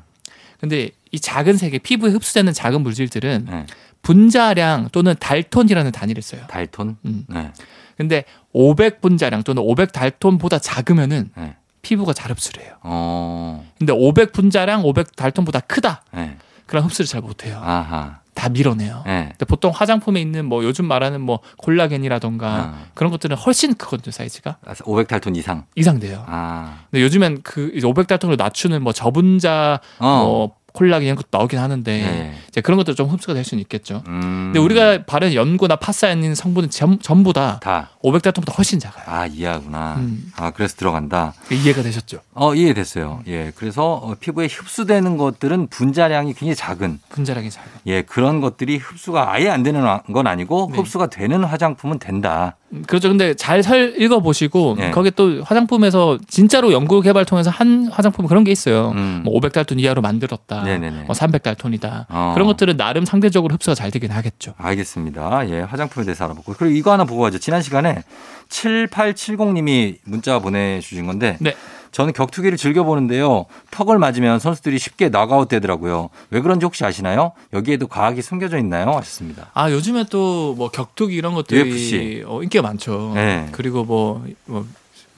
근데 0.61 0.91
이 1.11 1.19
작은 1.19 1.57
세계 1.57 1.79
피부에 1.79 2.11
흡수되는 2.11 2.53
작은 2.53 2.83
물질들은 2.83 3.47
네. 3.49 3.67
분자량 4.03 4.89
또는 4.93 5.15
달톤이라는 5.19 5.93
단위를 5.93 6.23
써요. 6.23 6.43
달톤. 6.49 6.97
음. 7.05 7.25
네. 7.29 7.53
근데 7.97 8.25
500 8.53 9.01
분자량 9.01 9.43
또는 9.43 9.63
500 9.63 9.93
달톤보다 9.93 10.59
작으면은 10.59 11.31
네. 11.37 11.57
피부가 11.83 12.13
잘 12.13 12.31
흡수를 12.31 12.63
해요. 12.63 12.75
어. 12.83 13.65
근데 13.79 13.93
500 13.93 14.33
분자량 14.33 14.85
500 14.85 15.17
달톤보다 15.17 15.61
크다. 15.61 16.03
네. 16.13 16.37
그럼 16.67 16.85
흡수를 16.85 17.07
잘 17.07 17.21
못해요. 17.21 17.61
아하. 17.63 18.21
다 18.35 18.49
밀어내요. 18.49 19.03
네. 19.05 19.29
근데 19.33 19.45
보통 19.45 19.71
화장품에 19.75 20.21
있는 20.21 20.47
뭐 20.47 20.65
요즘 20.65 20.87
말하는 20.87 21.21
뭐 21.21 21.41
콜라겐이라던가 21.59 22.49
아. 22.49 22.85
그런 22.95 23.11
것들은 23.11 23.37
훨씬 23.37 23.75
크거든요 23.75 24.13
사이즈가 24.13 24.57
500달톤 24.65 25.37
이상. 25.37 25.65
이상 25.77 25.99
돼요. 25.99 26.25
아. 26.27 26.79
근데 26.91 27.03
요즘엔 27.03 27.43
그 27.43 27.71
500달톤으로 27.73 28.37
낮추는 28.39 28.83
뭐 28.83 28.93
저분자 28.93 29.81
어. 29.99 30.23
뭐 30.25 30.57
콜라겐 30.73 31.07
이런 31.07 31.17
것도 31.17 31.29
나오긴 31.31 31.59
하는데 31.59 31.93
네. 31.93 32.35
이제 32.49 32.61
그런 32.61 32.77
것들 32.79 32.95
좀 32.95 33.09
흡수가 33.09 33.35
될 33.35 33.45
수는 33.45 33.61
있겠죠. 33.63 34.03
음. 34.07 34.51
근데 34.53 34.59
우리가 34.59 35.05
바른 35.05 35.35
연고나 35.35 35.77
파사야닌 35.77 36.35
성분은 36.35 36.71
전, 36.71 36.99
전부 37.01 37.33
다 37.33 37.61
다. 37.61 37.91
500달톤보다 38.03 38.57
훨씬 38.57 38.79
작아요. 38.79 39.05
아, 39.07 39.27
이해하구나. 39.27 39.97
음. 39.99 40.33
아, 40.37 40.51
그래서 40.51 40.77
들어간다. 40.77 41.35
이해가 41.51 41.83
되셨죠? 41.83 42.21
어, 42.35 42.55
이해됐어요. 42.55 43.23
예. 43.27 43.53
그래서 43.55 43.95
어, 43.95 44.15
피부에 44.19 44.47
흡수되는 44.47 45.17
것들은 45.17 45.69
분자량이 45.69 46.35
굉장히 46.35 46.55
작은 46.55 47.01
분자량이 47.09 47.51
작아요. 47.51 47.71
예, 47.87 48.03
그런 48.03 48.41
것들이 48.41 48.77
흡수가 48.77 49.33
아예 49.33 49.49
안 49.49 49.63
되는 49.63 49.83
건 50.13 50.27
아니고 50.27 50.71
네. 50.73 50.79
흡수가 50.79 51.09
되는 51.09 51.45
화장품은 51.45 51.99
된다. 51.99 52.57
음, 52.73 52.85
그렇죠. 52.87 53.09
근데 53.09 53.35
잘 53.35 53.63
설 53.63 53.95
읽어보시고 54.01 54.77
네. 54.79 54.91
거기 54.91 55.11
또 55.11 55.43
화장품에서 55.43 56.19
진짜로 56.29 56.73
연구 56.73 57.01
개발 57.03 57.25
통해서 57.25 57.51
한 57.51 57.89
화장품은 57.93 58.29
그런 58.29 58.45
게 58.45 58.53
있어요. 58.53 58.93
음. 58.95 59.23
뭐 59.25 59.39
500달톤 59.41 59.79
이하로 59.81 60.01
만들었다. 60.03 60.63
네네네. 60.63 61.03
뭐 61.03 61.15
300달톤이다. 61.15 62.07
어. 62.09 62.31
그런 62.35 62.47
것들은 62.47 62.77
나름 62.77 63.05
상대적으로 63.05 63.55
흡수가 63.55 63.75
잘 63.75 63.91
되긴 63.91 64.11
하겠죠. 64.13 64.55
알겠습니다. 64.57 65.49
예, 65.51 65.61
화장품에 65.61 66.05
대해서 66.07 66.25
알아보고. 66.25 66.55
그리고 66.57 66.75
이거 66.75 66.93
하나 66.93 67.05
보고 67.05 67.23
가죠. 67.23 67.39
지난 67.39 67.61
시간에 67.63 68.03
7870님이 68.49 69.97
문자 70.05 70.39
보내주신 70.39 71.07
건데. 71.07 71.37
네. 71.41 71.55
저는 71.93 72.13
격투기를 72.13 72.57
즐겨보는데요. 72.57 73.47
턱을 73.71 73.99
맞으면 73.99 74.39
선수들이 74.39 74.79
쉽게 74.79 75.09
나가웃 75.09 75.49
되더라고요. 75.49 76.11
왜 76.31 76.41
그런지 76.41 76.65
혹시 76.65 76.85
아시나요? 76.85 77.33
여기에도 77.53 77.87
과학이 77.89 78.23
숨겨져 78.23 78.59
있나요? 78.59 78.91
하셨습니다. 78.93 79.51
아 79.55 79.71
요즘에 79.71 80.05
또 80.11 80.55
뭐 80.57 80.71
격투기 80.71 81.15
이런 81.15 81.35
것들이 81.35 81.61
UFC. 81.71 82.25
어, 82.27 82.43
인기가 82.43 82.63
많죠. 82.63 83.13
네. 83.15 83.49
그리고 83.53 83.85
뭐, 83.85 84.25
뭐 84.47 84.67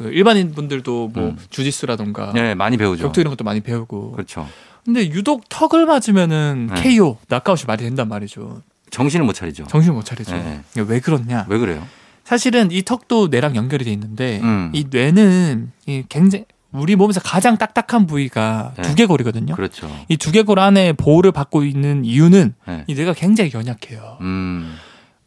일반인 0.00 0.52
분들도 0.52 1.10
뭐 1.14 1.24
음. 1.30 1.38
주짓수라던가 1.50 2.32
네, 2.32 2.54
많이 2.54 2.76
배우죠. 2.76 3.04
격투기 3.04 3.20
이런 3.22 3.30
것도 3.32 3.44
많이 3.44 3.60
배우고 3.60 4.12
그렇죠. 4.12 4.46
근데 4.84 5.08
유독 5.10 5.48
턱을 5.48 5.86
맞으면은 5.86 6.70
네. 6.74 6.82
KO 6.96 7.18
낙아웃이 7.28 7.64
말이 7.66 7.84
된단 7.84 8.08
말이죠. 8.08 8.62
정신을 8.90 9.24
못 9.24 9.32
차리죠. 9.32 9.66
정신 9.68 9.94
못 9.94 10.04
차리죠. 10.04 10.32
네. 10.36 10.62
왜 10.76 11.00
그렇냐? 11.00 11.46
왜 11.48 11.58
그래요? 11.58 11.86
사실은 12.24 12.70
이 12.70 12.82
턱도 12.82 13.28
뇌랑 13.28 13.56
연결이 13.56 13.84
돼 13.84 13.92
있는데 13.92 14.40
음. 14.42 14.70
이 14.72 14.86
뇌는 14.90 15.72
이 15.86 16.04
굉장히 16.08 16.44
우리 16.72 16.96
몸에서 16.96 17.20
가장 17.20 17.58
딱딱한 17.58 18.06
부위가 18.06 18.72
네. 18.76 18.82
두개골이거든요. 18.82 19.54
그렇죠. 19.54 19.90
이 20.08 20.16
두개골 20.16 20.58
안에 20.58 20.94
보호를 20.94 21.30
받고 21.32 21.64
있는 21.64 22.04
이유는 22.04 22.54
네. 22.66 22.84
이 22.86 22.94
뇌가 22.94 23.12
굉장히 23.12 23.50
연약해요. 23.52 24.18
음, 24.22 24.74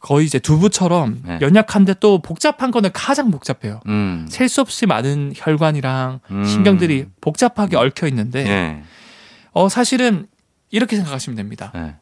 거의 0.00 0.26
이제 0.26 0.38
두부처럼 0.38 1.22
네. 1.24 1.38
연약한데 1.40 1.94
또 2.00 2.20
복잡한 2.20 2.70
거는 2.72 2.90
가장 2.92 3.30
복잡해요. 3.30 3.80
음, 3.86 4.26
셀수 4.28 4.60
없이 4.60 4.86
많은 4.86 5.32
혈관이랑 5.36 6.20
음. 6.30 6.44
신경들이 6.44 7.06
복잡하게 7.20 7.76
얽혀 7.76 8.08
있는데 8.08 8.46
예, 8.46 8.82
어 9.52 9.68
사실은 9.68 10.26
이렇게 10.70 10.96
생각하시면 10.96 11.36
됩니다. 11.36 11.72
예, 11.76 11.94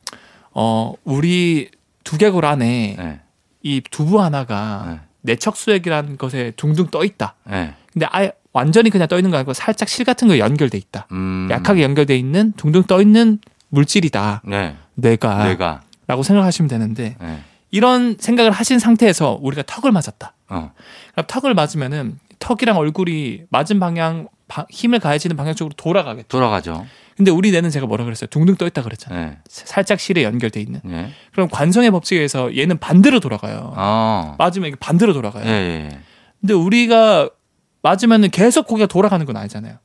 어 0.53 0.95
우리 1.05 1.71
두개골 2.05 2.47
안에 2.47 2.97
예, 2.99 3.21
이 3.63 3.83
두부 3.91 4.23
하나가 4.23 4.85
예, 4.89 5.01
내척수액이라는 5.21 6.17
것에 6.17 6.53
둥둥 6.57 6.89
떠 6.89 7.05
있다. 7.05 7.35
예. 7.51 7.75
근데 7.93 8.07
아예 8.11 8.33
완전히 8.55 8.89
그냥 8.89 9.07
떠 9.09 9.17
있는 9.19 9.31
거 9.31 9.37
아니고 9.37 9.53
살짝 9.53 9.89
실 9.91 10.05
같은 10.07 10.29
거 10.29 10.39
연결돼 10.39 10.79
있다. 10.79 11.07
음, 11.13 11.49
약하게 11.51 11.83
연결돼 11.83 12.17
있는 12.17 12.53
둥둥 12.57 12.85
떠 12.85 13.03
있는 13.03 13.39
물질이다. 13.69 14.43
네, 14.47 14.77
뇌가 14.95 15.45
내가, 15.49 15.83
라고 16.07 16.23
생각하시면 16.23 16.69
되는데 16.69 17.17
예, 17.23 17.39
이런 17.73 18.17
생각을 18.19 18.53
하신 18.53 18.79
상태에서 18.79 19.39
우리가 19.43 19.65
턱을 19.67 19.91
맞았다. 19.93 20.35
어, 20.49 20.73
그럼 21.13 21.27
턱을 21.27 21.53
맞으면은 21.55 22.19
턱이랑 22.39 22.77
얼굴이 22.77 23.43
맞은 23.51 23.81
방향 23.81 24.29
바- 24.47 24.67
힘을 24.71 25.01
가해지는 25.01 25.37
방향 25.37 25.55
쪽으로 25.55 25.75
돌아가겠죠. 25.77 26.29
돌아가죠. 26.29 26.87
근데 27.17 27.31
우리 27.31 27.51
뇌는 27.51 27.71
제가 27.71 27.87
뭐라 27.87 28.05
그랬어요? 28.05 28.29
둥둥 28.29 28.57
떠 28.57 28.67
있다 28.67 28.83
그랬잖아요. 28.83 29.21
예, 29.33 29.39
살짝 29.49 29.99
실에 29.99 30.23
연결돼 30.23 30.61
있는. 30.61 30.81
예, 30.91 31.11
그럼 31.33 31.49
관성의 31.51 31.91
법칙에 31.91 32.19
의해서 32.19 32.57
얘는 32.57 32.79
반대로 32.79 33.19
돌아가요. 33.19 33.73
어, 33.77 34.37
맞으면 34.39 34.69
이게 34.69 34.77
반대로 34.79 35.13
돌아가요. 35.13 35.45
예, 35.45 35.51
예, 35.51 35.99
근데 36.41 36.55
우리가 36.55 37.31
맞으면은 37.85 38.31
계속 38.31 38.67
고개가 38.67 38.87
돌아가는 38.87 39.25
건 39.27 39.37
아니잖아요. 39.37 39.77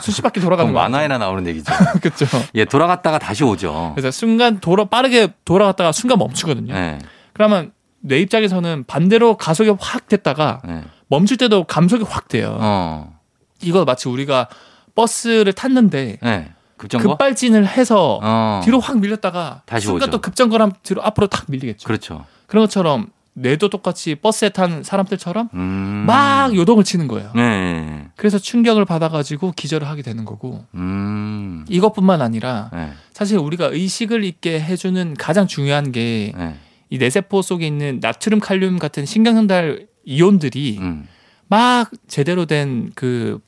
수십 0.00 0.20
바퀴 0.20 0.40
돌아가는 0.40 0.72
거 0.72 0.78
만화에나 0.78 1.16
나오는 1.16 1.46
얘기죠. 1.46 1.72
그렇죠. 2.02 2.26
예, 2.54 2.64
돌아갔다가 2.66 3.18
다시 3.18 3.44
오죠. 3.44 3.92
그래서 3.94 4.10
순간 4.10 4.60
돌아 4.60 4.84
빠르게 4.84 5.32
돌아갔다가 5.44 5.90
순간 5.92 6.18
멈추거든요. 6.18 6.74
예, 6.74 6.98
그러면 7.32 7.72
내 8.00 8.18
입장에서는 8.18 8.84
반대로 8.86 9.36
가속이 9.38 9.72
확 9.80 10.08
됐다가 10.08 10.60
예, 10.68 10.82
멈출 11.08 11.38
때도 11.38 11.64
감속이 11.64 12.04
확 12.06 12.28
돼요. 12.28 12.58
어, 12.60 13.18
이거 13.62 13.84
마치 13.86 14.08
우리가 14.08 14.48
버스를 14.94 15.54
탔는데 15.54 16.18
예, 16.22 16.52
급정거. 16.76 17.08
급발진을 17.08 17.66
해서 17.66 18.18
어, 18.22 18.60
뒤로 18.64 18.80
확 18.80 18.98
밀렸다가 18.98 19.62
다시 19.64 19.86
순간 19.86 20.08
오죠. 20.08 20.10
또 20.10 20.20
급정거하면 20.20 20.74
뒤로 20.82 21.02
앞으로 21.02 21.26
탁 21.28 21.44
밀리겠죠. 21.48 21.86
그렇죠. 21.86 22.26
그런 22.46 22.64
것처럼 22.64 23.06
뇌도 23.40 23.68
똑같이 23.70 24.14
버스에 24.14 24.50
탄 24.50 24.82
사람들처럼 24.82 25.48
음, 25.54 26.04
막 26.06 26.54
요동을 26.54 26.84
치는 26.84 27.08
거예요. 27.08 27.32
예, 27.36 27.40
예, 27.40 28.06
그래서 28.16 28.38
충격을 28.38 28.84
받아가지고 28.84 29.52
기절을 29.56 29.88
하게 29.88 30.02
되는 30.02 30.24
거고. 30.24 30.64
음, 30.74 31.64
이것뿐만 31.68 32.20
아니라 32.22 32.70
예, 32.74 32.90
사실 33.12 33.38
우리가 33.38 33.66
의식을 33.66 34.24
있게 34.24 34.60
해주는 34.60 35.14
가장 35.14 35.46
중요한 35.46 35.92
게이 35.92 36.32
예, 36.36 36.96
뇌세포 36.96 37.42
속에 37.42 37.66
있는 37.66 37.98
나트륨, 38.00 38.40
칼륨 38.40 38.78
같은 38.78 39.06
신경전달 39.06 39.86
이온들이 40.04 40.78
음, 40.80 41.06
막 41.48 41.90
제대로 42.08 42.46
된 42.46 42.90
그 42.94 43.40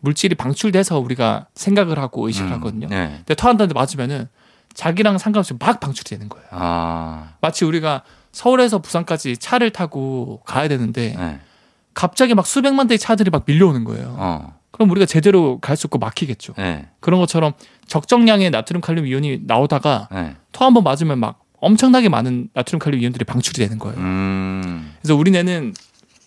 물질이 0.00 0.34
방출돼서 0.36 0.98
우리가 1.00 1.48
생각을 1.54 1.98
하고 1.98 2.26
의식을 2.28 2.48
음, 2.48 2.52
하거든요. 2.54 2.88
예, 2.92 3.14
근데 3.18 3.34
토한다는데 3.34 3.74
맞으면은 3.74 4.28
자기랑 4.74 5.18
상관없이 5.18 5.54
막 5.58 5.80
방출이 5.80 6.08
되는 6.08 6.28
거예요. 6.28 6.46
아, 6.52 7.34
마치 7.40 7.64
우리가 7.64 8.04
서울에서 8.42 8.78
부산까지 8.78 9.36
차를 9.38 9.70
타고 9.70 10.40
가야 10.44 10.68
되는데 10.68 11.16
예, 11.18 11.40
갑자기 11.92 12.34
막 12.34 12.46
수백만 12.46 12.86
대의 12.86 12.96
차들이 12.96 13.30
막 13.30 13.42
밀려오는 13.46 13.82
거예요. 13.82 14.14
어, 14.16 14.54
그럼 14.70 14.90
우리가 14.90 15.06
제대로 15.06 15.58
갈 15.58 15.76
수 15.76 15.88
없고 15.88 15.98
막히겠죠. 15.98 16.54
예, 16.60 16.86
그런 17.00 17.18
것처럼 17.18 17.52
적정량의 17.88 18.50
나트륨 18.50 18.80
칼륨 18.80 19.06
이온이 19.08 19.40
나오다가 19.44 20.08
예, 20.14 20.36
토한 20.52 20.72
번 20.72 20.84
맞으면 20.84 21.18
막 21.18 21.40
엄청나게 21.60 22.08
많은 22.08 22.50
나트륨 22.54 22.78
칼륨 22.78 23.00
이온들이 23.00 23.24
방출이 23.24 23.58
되는 23.58 23.76
거예요. 23.80 23.98
음, 23.98 24.94
그래서 25.02 25.16
우리 25.16 25.32
뇌는 25.32 25.74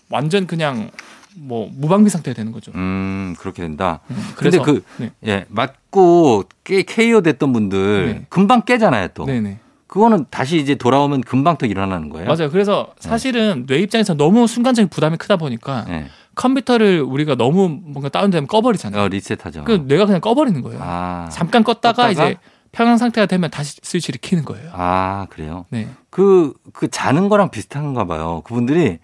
완전 0.10 0.48
그냥 0.48 0.92
뭐 1.38 1.70
무방비 1.74 2.10
상태가 2.10 2.36
되는 2.36 2.52
거죠. 2.52 2.74
음, 2.76 3.36
그렇게 3.40 3.62
된다. 3.62 4.02
음, 4.10 4.16
근데 4.36 4.36
그래서 4.36 4.64
그, 4.64 4.84
네. 4.98 5.12
예, 5.28 5.46
맞고 5.48 6.44
깨, 6.66 6.84
KO 6.84 7.22
됐던 7.22 7.54
분들 7.54 8.06
네. 8.08 8.26
금방 8.28 8.64
깨잖아요, 8.64 9.08
또. 9.14 9.24
네네 9.24 9.60
그거는 9.92 10.26
다시 10.32 10.58
이제 10.58 10.74
돌아오면 10.76 11.20
금방 11.20 11.58
또 11.58 11.66
일어나는 11.66 12.08
거예요. 12.08 12.26
맞아요. 12.26 12.50
그래서 12.50 12.94
사실은 12.98 13.66
뇌 13.68 13.80
입장에서 13.80 14.14
너무 14.14 14.48
순간적인 14.48 14.88
부담이 14.88 15.18
크다 15.18 15.36
보니까 15.36 15.86
예. 15.90 16.06
컴퓨터를 16.34 17.02
우리가 17.02 17.36
너무 17.36 17.68
뭔가 17.68 18.08
다운되면 18.08 18.48
꺼버리잖아요. 18.48 19.02
어, 19.02 19.08
리셋하죠. 19.10 19.66
그 19.66 19.84
뇌가 19.88 20.06
그냥 20.06 20.22
꺼버리는 20.22 20.62
거예요. 20.62 20.80
아, 20.82 21.28
잠깐 21.30 21.66
껐다가, 21.66 21.94
껐다가? 21.94 22.12
이제 22.14 22.38
평형 22.72 22.96
상태가 22.96 23.26
되면 23.26 23.52
다시 23.52 23.82
스위치를 23.84 24.22
키는 24.22 24.46
거예요. 24.46 24.70
아, 24.72 25.28
그래요. 25.30 25.66
네. 25.68 25.90
그, 26.10 26.54
그 26.72 26.90
자는 26.90 27.28
거랑 27.28 27.52
비슷한가 27.52 28.06
봐요. 28.06 28.44
그분들이 28.46 29.00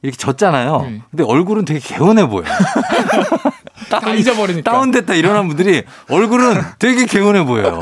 이렇게 0.00 0.16
졌잖아요. 0.16 0.80
네. 0.80 1.02
근데 1.10 1.24
얼굴은 1.24 1.66
되게 1.66 1.78
개운해 1.78 2.26
보여. 2.26 2.44
다 3.88 4.12
잊어버리니까. 4.12 4.70
다운됐다 4.70 5.14
일어난 5.14 5.48
분들이 5.48 5.82
얼굴은 6.08 6.60
되게 6.78 7.06
개운해 7.06 7.44
보여요. 7.44 7.80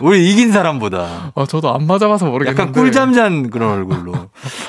우리 0.00 0.30
이긴 0.30 0.52
사람보다. 0.52 1.32
어, 1.34 1.46
저도 1.46 1.74
안 1.74 1.86
맞아봐서 1.86 2.26
모르겠는데. 2.26 2.60
약간 2.62 2.72
꿀잠 2.72 3.12
잔 3.12 3.50
그런 3.50 3.70
얼굴로. 3.72 4.14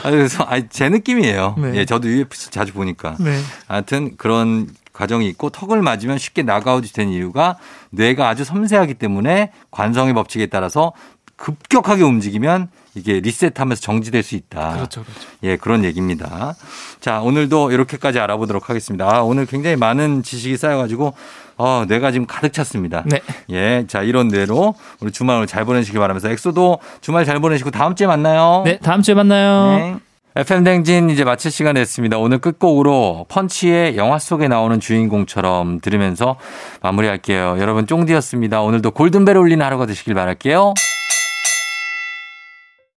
아, 0.03 0.11
그래서 0.11 0.45
아, 0.47 0.59
제 0.69 0.89
느낌이에요. 0.89 1.55
네. 1.57 1.71
예, 1.75 1.85
저도 1.85 2.07
UFC 2.07 2.51
자주 2.51 2.73
보니까. 2.73 3.15
네. 3.19 3.39
하여튼 3.67 4.15
그런 4.17 4.67
과정이 4.91 5.27
있고 5.29 5.49
턱을 5.49 5.81
맞으면 5.81 6.17
쉽게 6.17 6.43
나가웃이 6.43 6.87
된 6.89 7.09
이유가 7.09 7.57
뇌가 7.89 8.29
아주 8.29 8.43
섬세하기 8.43 8.95
때문에 8.95 9.51
관성의 9.71 10.13
법칙에 10.13 10.45
따라서 10.47 10.93
급격하게 11.35 12.03
움직이면 12.03 12.69
이게 12.95 13.19
리셋하면서 13.19 13.81
정지될 13.81 14.23
수 14.23 14.35
있다. 14.35 14.73
그렇죠, 14.73 15.03
그렇죠. 15.03 15.27
예, 15.43 15.57
그런 15.57 15.83
얘기입니다. 15.83 16.55
자, 16.99 17.21
오늘도 17.21 17.71
이렇게까지 17.71 18.19
알아보도록 18.19 18.69
하겠습니다. 18.69 19.07
아, 19.07 19.21
오늘 19.21 19.45
굉장히 19.45 19.75
많은 19.75 20.23
지식이 20.23 20.57
쌓여가지고, 20.57 21.13
어, 21.57 21.85
뇌가 21.87 22.11
지금 22.11 22.27
가득 22.27 22.53
찼습니다. 22.53 23.03
네. 23.05 23.21
예, 23.49 23.85
자, 23.87 24.01
이런 24.01 24.27
뇌로 24.27 24.75
우리 24.99 25.11
주말 25.11 25.37
오늘 25.37 25.47
잘 25.47 25.65
보내시기 25.65 25.97
바라면서 25.97 26.29
엑소도 26.29 26.79
주말 27.01 27.25
잘 27.25 27.39
보내시고 27.39 27.71
다음 27.71 27.95
주에 27.95 28.07
만나요. 28.07 28.63
네, 28.65 28.79
다음 28.79 29.01
주에 29.01 29.15
만나요. 29.15 29.77
네. 29.77 29.95
FM 30.35 30.63
댕진 30.63 31.11
이제 31.11 31.23
마칠 31.23 31.51
시간 31.51 31.75
됐습니다. 31.75 32.17
오늘 32.17 32.39
끝곡으로 32.39 33.27
펀치의 33.29 33.97
영화 33.97 34.17
속에 34.17 34.47
나오는 34.47 34.79
주인공처럼 34.79 35.79
들으면서 35.79 36.37
마무리할게요. 36.81 37.57
여러분 37.59 37.85
쫑디였습니다. 37.85 38.61
오늘도 38.61 38.91
골든벨 38.91 39.37
울리는 39.37 39.63
하루가 39.63 39.85
되시길 39.85 40.15
바랄게요. 40.15 40.73